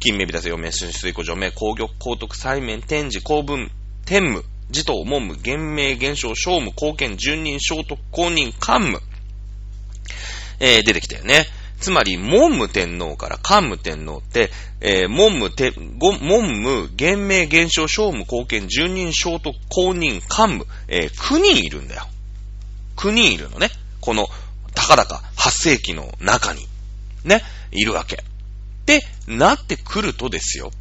[0.00, 3.70] 金目ビタセ、名春水庫除名、皇玉、皇徳、祭面、天智、公文、
[4.04, 9.00] 天武、持統、文武、厳明、厳正、聖武、貢献、順任、聖徳、公認、桓武。
[10.60, 11.46] えー、出てきたよね。
[11.80, 14.50] つまり、文武天皇から桓武天皇って、
[14.80, 16.18] えー、文武て、文
[16.62, 22.06] 武、厳明、厳正、聖武、貢献、順任、聖徳、公認、桓武、えー、9人いるんだよ。
[22.96, 23.70] 9人いるのね。
[24.00, 24.26] この、
[24.74, 26.66] たかだか8世紀の中に。
[27.24, 28.24] ね、いるわけ。
[28.86, 30.72] で、なってくるとですよ。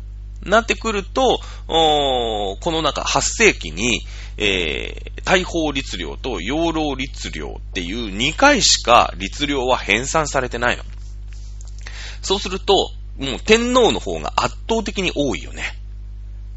[0.44, 4.02] なってくると、この中、8世紀に、
[4.38, 10.84] えー、大法律令と養老律令っていう2回しか律令は編纂されてないの。
[12.22, 15.64] そうすると、もう天皇の方が圧倒的に多いよね。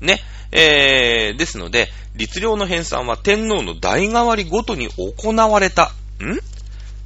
[0.01, 0.21] ね。
[0.53, 5.93] えー、ですので、律令の編纂は天皇の代替わりごとに行われた。
[6.19, 6.41] ん？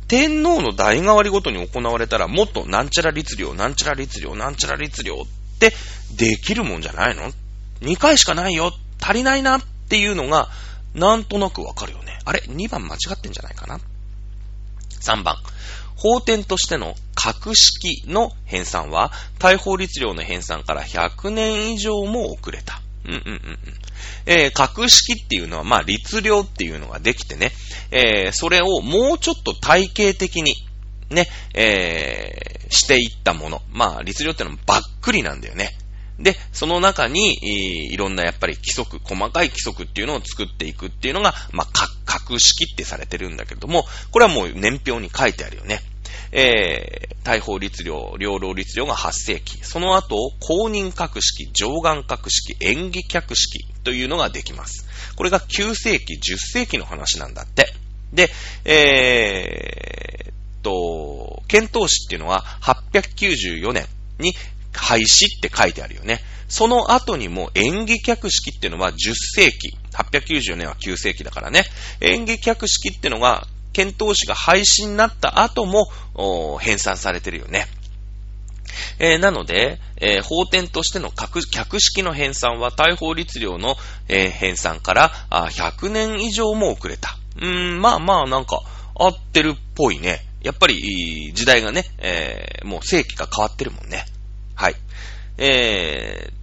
[0.09, 5.15] 天皇の代替わりごとに行われたら、もっとなんちゃら律令、なんちゃら律令、なんちゃら律令っ
[5.59, 5.73] て
[6.17, 7.31] できるもんじゃないの
[7.81, 8.73] ?2 回しかないよ。
[9.01, 9.63] 足りないなっ
[9.95, 10.49] っていうのが、
[10.93, 12.19] なんとなくわかるよね。
[12.25, 13.79] あれ ?2 番間違ってんじゃないかな
[15.01, 15.37] ?3 番。
[15.95, 22.83] 法典としての格式の編纂は、大法律令の編纂から100年以上も遅れた。
[23.05, 23.59] うんうんうんうん。
[24.27, 27.53] えー、格式っていうのは、まあ、律令っていうのができてね、
[27.93, 30.55] えー、それをもうちょっと体系的に、
[31.11, 33.63] ね、えー、していったもの。
[33.71, 35.79] まあ、律令ってのはばっくりなんだよね。
[36.19, 45.81] で、その中に、いろんなやっぱり規則、細かい規則っていうのを作っていくっていうのが、まあ、格式ってされてるんだけども、これはもう年表に書いてあるよね。
[46.31, 49.65] えー、大法律令、両老律令が8世紀。
[49.65, 54.87] その後、公認格式、上岸格式、演技客式というのができます。
[55.17, 57.73] これが9世紀、10世紀の話なんだって。
[58.13, 58.31] で、
[58.65, 60.35] えー、
[60.65, 63.87] と、検討士っていうのは894年
[64.19, 64.35] に
[64.79, 66.21] 廃止って書いてあるよね。
[66.49, 71.65] その後にも演技客式っていうのは10世紀、894年は9世紀だからね、
[72.01, 75.89] 演技客式っていうのが、検討士が廃止になった後も、
[76.59, 77.67] 編纂されてるよね。
[78.99, 81.43] えー、なので、えー、法典としての客
[81.81, 83.77] 式の編纂は大法律令の、
[84.09, 87.17] えー、編纂からあ100年以上も遅れた。
[87.37, 88.61] うーん、まあまあなんか
[88.95, 90.25] 合ってるっぽいね。
[90.43, 94.05] やっぱり時代がね、えー、もう世紀が変わってるもんね。
[94.55, 94.77] はい。
[95.39, 96.35] えー、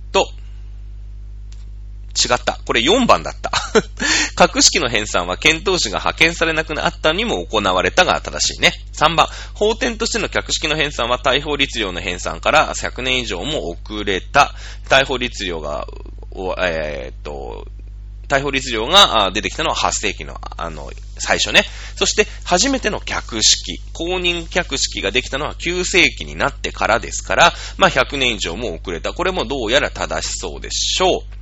[2.21, 2.59] 違った。
[2.65, 3.51] これ4番だった。
[4.35, 8.73] 格式の編纂は検討士が派遣されなくなったにも行われたが正しいね。
[8.93, 14.53] 3番、法典としての客式の編纂は逮捕律令の編纂から100年以上も遅れた。
[14.89, 15.87] 逮捕律令が、
[16.59, 17.65] えー、っと、
[18.31, 21.65] 大法律令が出てきたのは8世紀の、あの、最初ね。
[21.97, 29.11] そして、初めての客式、公認客式ができたのは9世紀になってからですから、まあ、100年以上も遅れた。
[29.11, 31.40] これもどうやら正しそうでしょう。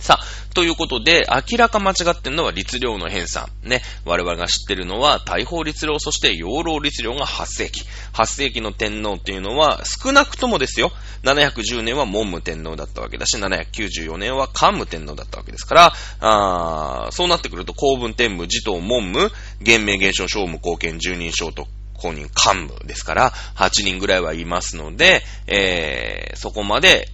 [0.00, 3.48] さあ、ということで、明らか間違ってるのは律令の編纂。
[3.62, 3.82] ね。
[4.04, 7.84] 我々が知ってるのは、大法律令、そして養老律令が8世紀。
[8.12, 10.92] 8世紀の天皇っていうのは、少なくともですよ。
[11.22, 19.30] 710年は文武天皇だったわけだし、794年は桓武天皇だったわけですから、あそうなってくると、公文天武、持統文武、
[19.60, 27.08] 元明元将、聖武後見、十人将と公認幹部ですから、8人ぐらいはいますので、えー、そこまで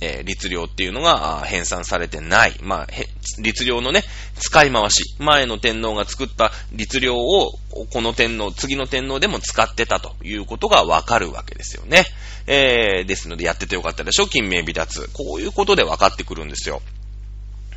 [0.00, 2.54] えー、律令っていうのが編纂されてない。
[2.62, 2.86] まあ、
[3.38, 4.02] 律令のね、
[4.38, 5.16] 使い回し。
[5.18, 12.04] 前の天皇が作った律令を、この天皇、次の天皇でも使ってたということがわかるわけですよね。
[12.46, 15.08] えー、ですので、やっててよかったでしょ金名離脱。
[15.12, 16.82] こういうことで分かってくるんですよ。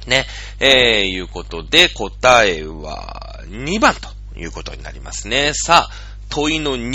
[0.08, 0.26] ね。
[0.60, 5.52] えー、いうことで、答えは2番ということになりますね。
[5.54, 6.92] さあ、問いの2、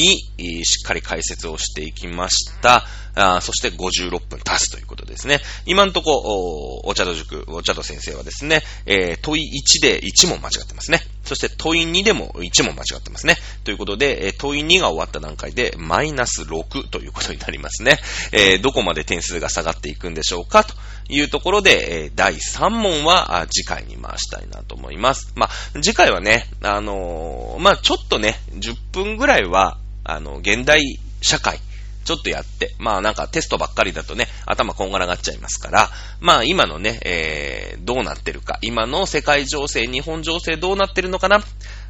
[0.64, 2.86] しっかり解説をしていきました。
[3.14, 5.40] あそして56分経つということですね。
[5.66, 11.00] 今んとこ、お茶戸塾、お茶戸先生はですね、えー、問い1で1問間違ってますね。
[11.24, 13.36] そして問い2でも1問間違ってますね。
[13.64, 17.98] ということで、え問い2が終わった段階でマイナス6ということになりますね。
[18.32, 20.64] えー、どこまで点数が下がっていくんでしょうか？
[20.64, 20.74] と
[21.08, 25.32] いうところで、え第3問は次回に回したいなと思います。
[25.34, 25.50] まあ、
[25.82, 31.58] 次回はね、あのー、まあ、ちょっとね、10分ぐらいは、あの、現代社会、
[32.04, 35.90] ちょっとやって、まあなんかテストばっかりだとね、頭こんがらがっちゃいますから、
[36.20, 41.42] まあ今のね、えー、どうなってるか、今の世界情勢、日本情勢どうなってるのかな、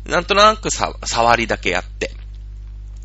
[0.06, 2.10] なんとなくさ、触りだけやって、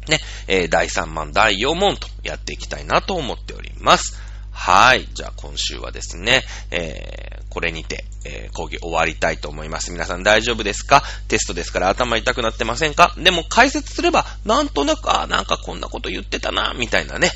[0.07, 4.28] ね、えー、第3問、第4問とやっていきたいなと思っております。
[4.61, 5.07] はい。
[5.13, 9.91] じゃあ今週はですね、えー、これにて、えー、講義終わりたいと思います。
[9.93, 11.01] 皆さん大丈夫ですか？
[11.29, 13.15] テストですから頭痛くなってませんか？
[13.17, 17.31] でも解説すれば、なんとなく、あ、なんかこんなこと言ってたな、みたいなね、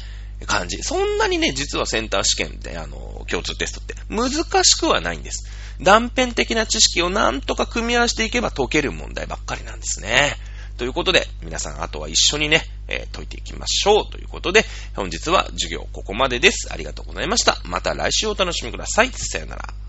[0.46, 0.84] 感じ。
[0.84, 4.30] そんなにね、実はセンター試験で、あの、共通テストって難
[4.66, 5.50] しくはないんです。
[5.82, 10.36] 断片的な知識をなんとか組み合わせていけば解ける問題ばっかりなんですね。
[10.78, 14.10] ということで、皆さんあとは一緒にね、えー、解いていきましょう。
[14.10, 14.66] ということで、
[14.96, 16.70] 本日は授業ここまでです。
[16.72, 17.58] ありがとうございました。
[17.64, 19.10] また来週お楽しみください。
[19.12, 19.83] さよなら。